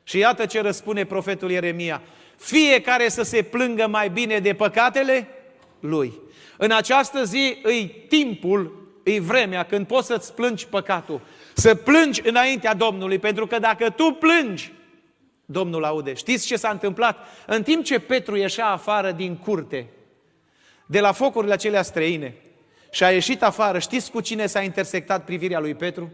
Și 0.02 0.18
iată 0.18 0.46
ce 0.46 0.60
răspune 0.60 1.04
profetul 1.04 1.50
Ieremia. 1.50 2.02
Fiecare 2.40 3.08
să 3.08 3.22
se 3.22 3.42
plângă 3.42 3.86
mai 3.86 4.08
bine 4.08 4.38
de 4.38 4.54
păcatele 4.54 5.28
lui. 5.80 6.12
În 6.56 6.70
această 6.70 7.24
zi 7.24 7.58
îi 7.62 8.04
timpul, 8.08 8.88
îi 9.04 9.18
vremea 9.18 9.62
când 9.62 9.86
poți 9.86 10.06
să-ți 10.06 10.34
plângi 10.34 10.66
păcatul. 10.66 11.20
Să 11.54 11.74
plângi 11.74 12.28
înaintea 12.28 12.74
Domnului, 12.74 13.18
pentru 13.18 13.46
că 13.46 13.58
dacă 13.58 13.90
tu 13.90 14.10
plângi, 14.10 14.72
Domnul 15.44 15.84
aude. 15.84 16.14
Știți 16.14 16.46
ce 16.46 16.56
s-a 16.56 16.70
întâmplat? 16.70 17.18
În 17.46 17.62
timp 17.62 17.84
ce 17.84 17.98
Petru 17.98 18.36
ieșea 18.36 18.66
afară 18.66 19.12
din 19.12 19.36
curte, 19.36 19.86
de 20.86 21.00
la 21.00 21.12
focurile 21.12 21.52
acelea 21.52 21.82
străine, 21.82 22.34
și 22.90 23.04
a 23.04 23.10
ieșit 23.10 23.42
afară, 23.42 23.78
știți 23.78 24.10
cu 24.10 24.20
cine 24.20 24.46
s-a 24.46 24.60
intersectat 24.60 25.24
privirea 25.24 25.60
lui 25.60 25.74
Petru? 25.74 26.10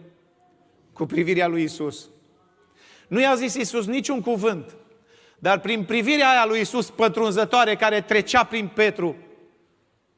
Cu 0.92 1.06
privirea 1.06 1.46
lui 1.46 1.62
Isus. 1.62 2.08
Nu 3.08 3.20
i-a 3.20 3.34
zis 3.34 3.54
Isus 3.54 3.86
niciun 3.86 4.20
cuvânt, 4.20 4.76
dar 5.38 5.60
prin 5.60 5.84
privirea 5.84 6.30
aia 6.30 6.46
lui 6.46 6.60
Isus 6.60 6.90
pătrunzătoare 6.90 7.76
care 7.76 8.00
trecea 8.00 8.44
prin 8.44 8.68
Petru, 8.68 9.16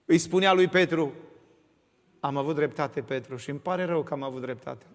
îi 0.04 0.18
spunea 0.18 0.52
lui 0.52 0.68
Petru, 0.68 1.12
am 2.20 2.36
avut 2.36 2.54
dreptate, 2.54 3.00
Petru, 3.00 3.36
și 3.36 3.50
îmi 3.50 3.58
pare 3.58 3.84
rău 3.84 4.02
că 4.02 4.12
am 4.12 4.22
avut 4.22 4.40
dreptate. 4.40 4.86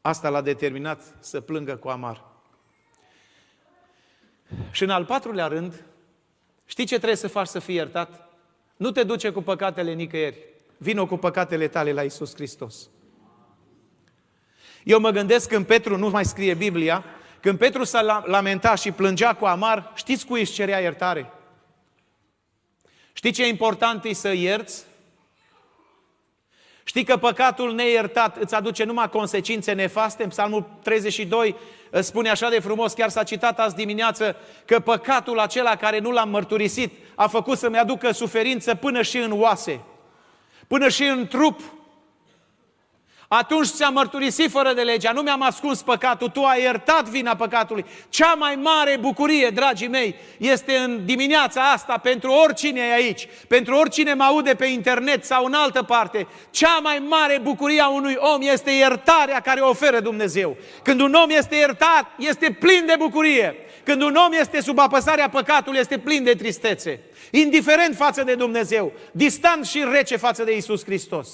Asta 0.00 0.28
l-a 0.28 0.40
determinat 0.40 1.14
să 1.20 1.40
plângă 1.40 1.76
cu 1.76 1.88
amar. 1.88 2.24
Și 4.70 4.82
în 4.82 4.90
al 4.90 5.04
patrulea 5.04 5.46
rând, 5.46 5.84
știi 6.64 6.84
ce 6.86 6.94
trebuie 6.96 7.16
să 7.16 7.28
faci 7.28 7.46
să 7.46 7.58
fii 7.58 7.74
iertat? 7.74 8.28
Nu 8.76 8.90
te 8.90 9.02
duce 9.02 9.30
cu 9.30 9.42
păcatele 9.42 9.92
nicăieri. 9.92 10.38
Vino 10.76 11.06
cu 11.06 11.16
păcatele 11.16 11.68
tale 11.68 11.92
la 11.92 12.02
Isus 12.02 12.34
Hristos. 12.34 12.88
Eu 14.84 15.00
mă 15.00 15.10
gândesc 15.10 15.48
când 15.48 15.66
Petru, 15.66 15.96
nu 15.96 16.08
mai 16.08 16.24
scrie 16.24 16.54
Biblia, 16.54 17.04
când 17.40 17.58
Petru 17.58 17.84
s-a 17.84 18.22
lamentat 18.26 18.80
și 18.80 18.90
plângea 18.90 19.34
cu 19.34 19.44
amar, 19.44 19.92
știți 19.94 20.26
cui 20.26 20.40
își 20.40 20.52
cerea 20.52 20.80
iertare? 20.80 21.30
Știi 23.12 23.32
ce 23.32 23.42
e 23.42 23.48
important 23.48 24.04
e 24.04 24.12
să 24.12 24.32
ierți? 24.32 24.84
Știi 26.84 27.04
că 27.04 27.16
păcatul 27.16 27.74
neiertat 27.74 28.36
îți 28.36 28.54
aduce 28.54 28.84
numai 28.84 29.10
consecințe 29.10 29.72
nefaste? 29.72 30.22
În 30.22 30.28
Psalmul 30.28 30.64
32 30.82 31.56
spune 32.00 32.28
așa 32.28 32.48
de 32.48 32.58
frumos, 32.58 32.92
chiar 32.92 33.08
s-a 33.08 33.22
citat 33.22 33.58
azi 33.58 33.74
dimineață, 33.74 34.36
că 34.64 34.80
păcatul 34.80 35.38
acela 35.38 35.76
care 35.76 35.98
nu 35.98 36.10
l-am 36.10 36.28
mărturisit 36.28 36.92
a 37.14 37.26
făcut 37.26 37.58
să-mi 37.58 37.78
aducă 37.78 38.10
suferință 38.10 38.74
până 38.74 39.02
și 39.02 39.16
în 39.16 39.40
oase, 39.40 39.80
până 40.66 40.88
și 40.88 41.02
în 41.02 41.26
trup. 41.26 41.60
Atunci 43.28 43.66
ți-am 43.66 43.92
mărturisit 43.92 44.50
fără 44.50 44.72
de 44.72 44.80
legea, 44.80 45.12
nu 45.12 45.20
mi-am 45.20 45.42
ascuns 45.42 45.82
păcatul, 45.82 46.28
tu 46.28 46.42
ai 46.42 46.62
iertat 46.62 47.08
vina 47.08 47.36
păcatului. 47.36 47.84
Cea 48.08 48.34
mai 48.34 48.54
mare 48.54 48.96
bucurie, 49.00 49.50
dragii 49.50 49.88
mei, 49.88 50.14
este 50.38 50.76
în 50.76 51.04
dimineața 51.04 51.70
asta 51.70 51.98
pentru 51.98 52.30
oricine 52.30 52.80
e 52.80 52.92
aici, 52.92 53.28
pentru 53.48 53.74
oricine 53.74 54.14
mă 54.14 54.22
aude 54.22 54.54
pe 54.54 54.66
internet 54.66 55.24
sau 55.24 55.44
în 55.44 55.52
altă 55.52 55.82
parte. 55.82 56.26
Cea 56.50 56.78
mai 56.82 56.98
mare 56.98 57.38
bucurie 57.42 57.80
a 57.80 57.88
unui 57.88 58.16
om 58.18 58.40
este 58.40 58.70
iertarea 58.70 59.40
care 59.40 59.60
o 59.60 59.68
oferă 59.68 60.00
Dumnezeu. 60.00 60.56
Când 60.82 61.00
un 61.00 61.12
om 61.12 61.30
este 61.30 61.56
iertat, 61.56 62.06
este 62.18 62.56
plin 62.60 62.86
de 62.86 62.94
bucurie. 62.98 63.56
Când 63.84 64.02
un 64.02 64.14
om 64.14 64.32
este 64.32 64.60
sub 64.60 64.78
apăsarea 64.78 65.28
păcatului, 65.28 65.78
este 65.78 65.98
plin 65.98 66.24
de 66.24 66.34
tristețe, 66.34 67.00
indiferent 67.30 67.96
față 67.96 68.22
de 68.22 68.34
Dumnezeu, 68.34 68.92
distant 69.12 69.66
și 69.66 69.84
rece 69.92 70.16
față 70.16 70.44
de 70.44 70.56
Isus 70.56 70.84
Hristos. 70.84 71.28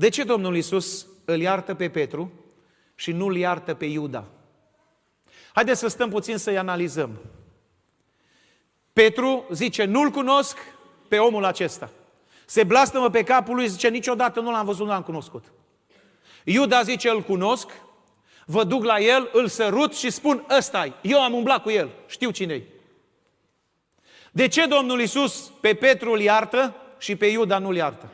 De 0.00 0.08
ce 0.08 0.22
Domnul 0.22 0.56
Isus 0.56 1.06
îl 1.24 1.40
iartă 1.40 1.74
pe 1.74 1.88
Petru 1.88 2.32
și 2.94 3.12
nu 3.12 3.26
îl 3.26 3.36
iartă 3.36 3.74
pe 3.74 3.84
Iuda? 3.84 4.24
Haideți 5.52 5.80
să 5.80 5.88
stăm 5.88 6.10
puțin 6.10 6.36
să-i 6.36 6.58
analizăm. 6.58 7.18
Petru 8.92 9.46
zice, 9.52 9.84
nu-l 9.84 10.10
cunosc 10.10 10.56
pe 11.08 11.18
omul 11.18 11.44
acesta. 11.44 11.90
Se 12.46 12.64
blastămă 12.64 13.10
pe 13.10 13.22
capul 13.22 13.54
lui, 13.54 13.68
zice, 13.68 13.88
niciodată 13.88 14.40
nu 14.40 14.50
l-am 14.50 14.64
văzut, 14.64 14.86
nu 14.86 14.92
l-am 14.92 15.02
cunoscut. 15.02 15.44
Iuda 16.44 16.82
zice, 16.82 17.08
îl 17.10 17.22
cunosc, 17.22 17.70
vă 18.46 18.64
duc 18.64 18.84
la 18.84 18.98
el, 18.98 19.30
îl 19.32 19.48
sărut 19.48 19.96
și 19.96 20.10
spun, 20.10 20.46
ăsta 20.58 20.98
eu 21.02 21.22
am 21.22 21.32
umblat 21.32 21.62
cu 21.62 21.70
el, 21.70 21.90
știu 22.06 22.30
cine 22.30 22.64
De 24.30 24.48
ce 24.48 24.66
Domnul 24.66 25.00
Isus 25.00 25.52
pe 25.60 25.74
Petru 25.74 26.10
îl 26.10 26.20
iartă 26.20 26.74
și 26.98 27.16
pe 27.16 27.26
Iuda 27.26 27.58
nu-l 27.58 27.76
iartă? 27.76 28.08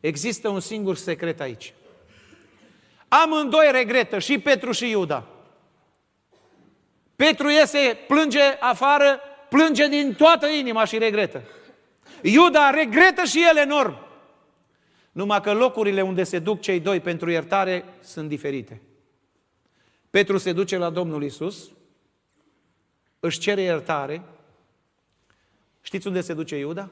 Există 0.00 0.48
un 0.48 0.60
singur 0.60 0.96
secret 0.96 1.40
aici. 1.40 1.74
Amândoi 3.08 3.68
regretă, 3.70 4.18
și 4.18 4.38
Petru 4.38 4.72
și 4.72 4.90
Iuda. 4.90 5.26
Petru 7.16 7.48
iese, 7.48 7.98
plânge 8.08 8.40
afară, 8.60 9.20
plânge 9.48 9.88
din 9.88 10.14
toată 10.14 10.46
inima 10.46 10.84
și 10.84 10.98
regretă. 10.98 11.42
Iuda 12.22 12.70
regretă 12.70 13.24
și 13.24 13.44
el 13.50 13.56
enorm. 13.56 13.98
Numai 15.12 15.40
că 15.40 15.52
locurile 15.52 16.02
unde 16.02 16.24
se 16.24 16.38
duc 16.38 16.60
cei 16.60 16.80
doi 16.80 17.00
pentru 17.00 17.30
iertare 17.30 17.84
sunt 18.00 18.28
diferite. 18.28 18.82
Petru 20.10 20.38
se 20.38 20.52
duce 20.52 20.76
la 20.76 20.90
Domnul 20.90 21.22
Isus, 21.24 21.70
își 23.20 23.38
cere 23.38 23.60
iertare. 23.60 24.22
Știți 25.80 26.06
unde 26.06 26.20
se 26.20 26.34
duce 26.34 26.56
Iuda? 26.56 26.90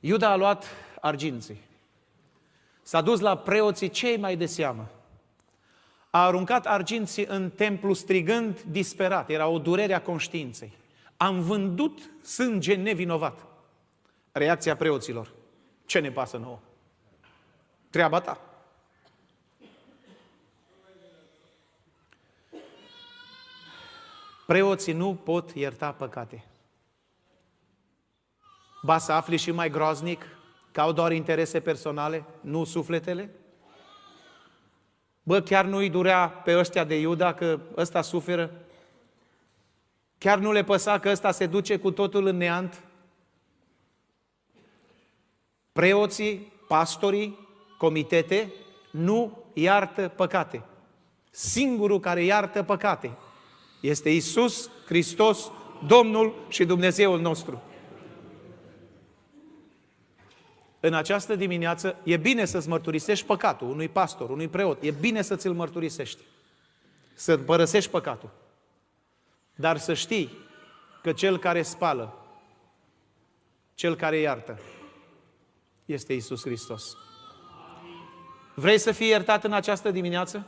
Iuda 0.00 0.30
a 0.30 0.36
luat 0.36 0.83
arginții. 1.04 1.60
S-a 2.82 3.00
dus 3.00 3.20
la 3.20 3.36
preoții 3.36 3.88
cei 3.88 4.16
mai 4.16 4.36
de 4.36 4.46
seamă. 4.46 4.90
A 6.10 6.24
aruncat 6.24 6.66
arginții 6.66 7.24
în 7.26 7.50
templu 7.50 7.92
strigând 7.92 8.60
disperat. 8.60 9.30
Era 9.30 9.46
o 9.46 9.58
durere 9.58 9.94
a 9.94 10.02
conștiinței. 10.02 10.72
Am 11.16 11.40
vândut 11.40 12.10
sânge 12.22 12.74
nevinovat. 12.74 13.46
Reacția 14.32 14.76
preoților. 14.76 15.32
Ce 15.86 15.98
ne 15.98 16.10
pasă 16.10 16.36
nouă? 16.36 16.58
Treaba 17.90 18.20
ta. 18.20 18.40
Preoții 24.46 24.92
nu 24.92 25.14
pot 25.14 25.50
ierta 25.50 25.92
păcate. 25.92 26.44
Ba 28.82 28.98
să 28.98 29.12
afli 29.12 29.36
și 29.36 29.50
mai 29.50 29.70
groaznic 29.70 30.26
că 30.74 30.80
au 30.80 30.92
doar 30.92 31.12
interese 31.12 31.60
personale, 31.60 32.24
nu 32.40 32.64
sufletele? 32.64 33.30
Bă, 35.22 35.40
chiar 35.40 35.64
nu-i 35.64 35.90
durea 35.90 36.28
pe 36.28 36.58
ăștia 36.58 36.84
de 36.84 37.00
Iuda 37.00 37.34
că 37.34 37.60
ăsta 37.76 38.02
suferă? 38.02 38.50
Chiar 40.18 40.38
nu 40.38 40.52
le 40.52 40.64
păsa 40.64 40.98
că 40.98 41.08
ăsta 41.08 41.30
se 41.30 41.46
duce 41.46 41.76
cu 41.76 41.90
totul 41.90 42.26
în 42.26 42.36
neant? 42.36 42.82
Preoții, 45.72 46.52
pastorii, 46.68 47.38
comitete 47.78 48.52
nu 48.90 49.44
iartă 49.52 50.08
păcate. 50.08 50.62
Singurul 51.30 52.00
care 52.00 52.22
iartă 52.22 52.62
păcate 52.62 53.16
este 53.80 54.10
Isus 54.10 54.70
Hristos, 54.86 55.50
Domnul 55.86 56.34
și 56.48 56.64
Dumnezeul 56.64 57.20
nostru. 57.20 57.62
În 60.86 60.94
această 60.94 61.34
dimineață 61.34 61.96
e 62.02 62.16
bine 62.16 62.44
să-ți 62.44 62.68
mărturisești 62.68 63.26
păcatul 63.26 63.68
unui 63.68 63.88
pastor, 63.88 64.30
unui 64.30 64.48
preot. 64.48 64.82
E 64.82 64.90
bine 64.90 65.22
să 65.22 65.36
ți-l 65.36 65.52
mărturisești. 65.52 66.22
Să 67.14 67.38
părăsești 67.38 67.90
păcatul. 67.90 68.30
Dar 69.54 69.78
să 69.78 69.94
știi 69.94 70.30
că 71.02 71.12
cel 71.12 71.38
care 71.38 71.62
spală, 71.62 72.14
cel 73.74 73.96
care 73.96 74.16
iartă, 74.16 74.58
este 75.84 76.12
Isus 76.12 76.42
Hristos. 76.42 76.96
Vrei 78.54 78.78
să 78.78 78.92
fii 78.92 79.08
iertat 79.08 79.44
în 79.44 79.52
această 79.52 79.90
dimineață? 79.90 80.46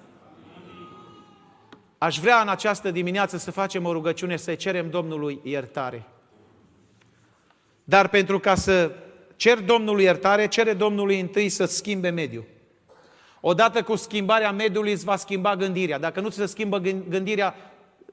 Aș 1.99 2.19
vrea 2.19 2.41
în 2.41 2.49
această 2.49 2.91
dimineață 2.91 3.37
să 3.37 3.51
facem 3.51 3.85
o 3.85 3.93
rugăciune, 3.93 4.37
să 4.37 4.55
cerem 4.55 4.91
Domnului 4.91 5.41
iertare. 5.43 6.07
Dar 7.85 8.09
pentru 8.09 8.39
ca 8.39 8.55
să 8.55 9.06
cer 9.37 9.61
Domnului 9.61 10.05
iertare, 10.05 10.49
cere 10.49 10.73
Domnului 10.73 11.21
întâi 11.21 11.49
să 11.49 11.65
schimbe 11.65 12.09
mediul. 12.09 12.45
Odată 13.41 13.83
cu 13.83 13.97
schimbarea 13.97 14.53
mediului 14.53 14.93
îți 14.93 15.05
va 15.05 15.17
schimba 15.17 15.57
gândirea. 15.57 15.99
Dacă 15.99 16.21
nu 16.21 16.29
ți 16.29 16.37
se 16.37 16.47
schimbă 16.47 16.79
gândirea 17.09 17.55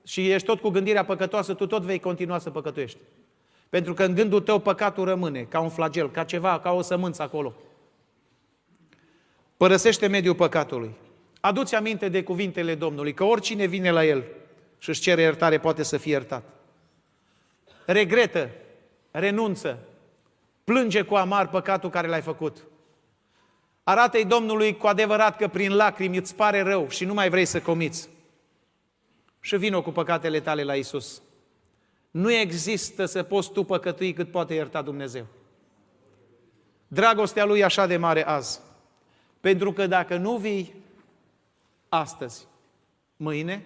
și 0.03 0.31
ești 0.31 0.47
tot 0.47 0.59
cu 0.59 0.69
gândirea 0.69 1.05
păcătoasă, 1.05 1.53
tu 1.53 1.67
tot 1.67 1.81
vei 1.81 1.99
continua 1.99 2.39
să 2.39 2.49
păcătuiești. 2.49 2.97
Pentru 3.69 3.93
că 3.93 4.03
în 4.03 4.13
gândul 4.13 4.41
tău 4.41 4.59
păcatul 4.59 5.05
rămâne, 5.05 5.41
ca 5.41 5.59
un 5.59 5.69
flagel, 5.69 6.11
ca 6.11 6.23
ceva, 6.23 6.59
ca 6.59 6.71
o 6.71 6.81
sămânță 6.81 7.21
acolo. 7.21 7.53
Părăsește 9.57 10.07
mediul 10.07 10.35
păcatului. 10.35 10.91
Aduți 11.39 11.75
aminte 11.75 12.09
de 12.09 12.23
cuvintele 12.23 12.75
Domnului, 12.75 13.13
că 13.13 13.23
oricine 13.23 13.65
vine 13.65 13.91
la 13.91 14.05
El 14.05 14.23
și 14.77 14.89
își 14.89 15.01
cere 15.01 15.21
iertare 15.21 15.57
poate 15.57 15.83
să 15.83 15.97
fie 15.97 16.11
iertat. 16.11 16.43
Regretă, 17.85 18.49
renunță, 19.11 19.79
plânge 20.63 21.01
cu 21.01 21.15
amar 21.15 21.49
păcatul 21.49 21.89
care 21.89 22.07
l-ai 22.07 22.21
făcut. 22.21 22.67
Arată-i 23.83 24.25
Domnului 24.25 24.77
cu 24.77 24.87
adevărat 24.87 25.37
că 25.37 25.47
prin 25.47 25.75
lacrimi 25.75 26.17
îți 26.17 26.35
pare 26.35 26.61
rău 26.61 26.89
și 26.89 27.05
nu 27.05 27.13
mai 27.13 27.29
vrei 27.29 27.45
să 27.45 27.61
comiți. 27.61 28.09
Și 29.39 29.57
vină 29.57 29.81
cu 29.81 29.91
păcatele 29.91 30.39
tale 30.39 30.63
la 30.63 30.75
Isus. 30.75 31.21
Nu 32.11 32.31
există 32.31 33.05
să 33.05 33.23
poți 33.23 33.51
tu 33.51 33.63
păcătui 33.63 34.13
cât 34.13 34.31
poate 34.31 34.53
ierta 34.53 34.81
Dumnezeu. 34.81 35.25
Dragostea 36.87 37.45
Lui 37.45 37.59
e 37.59 37.63
așa 37.63 37.85
de 37.85 37.97
mare 37.97 38.25
azi. 38.25 38.59
Pentru 39.39 39.73
că 39.73 39.87
dacă 39.87 40.17
nu 40.17 40.37
vii 40.37 40.73
astăzi, 41.89 42.47
mâine, 43.15 43.65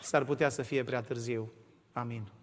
s-ar 0.00 0.24
putea 0.24 0.48
să 0.48 0.62
fie 0.62 0.84
prea 0.84 1.02
târziu. 1.02 1.52
Amin. 1.92 2.35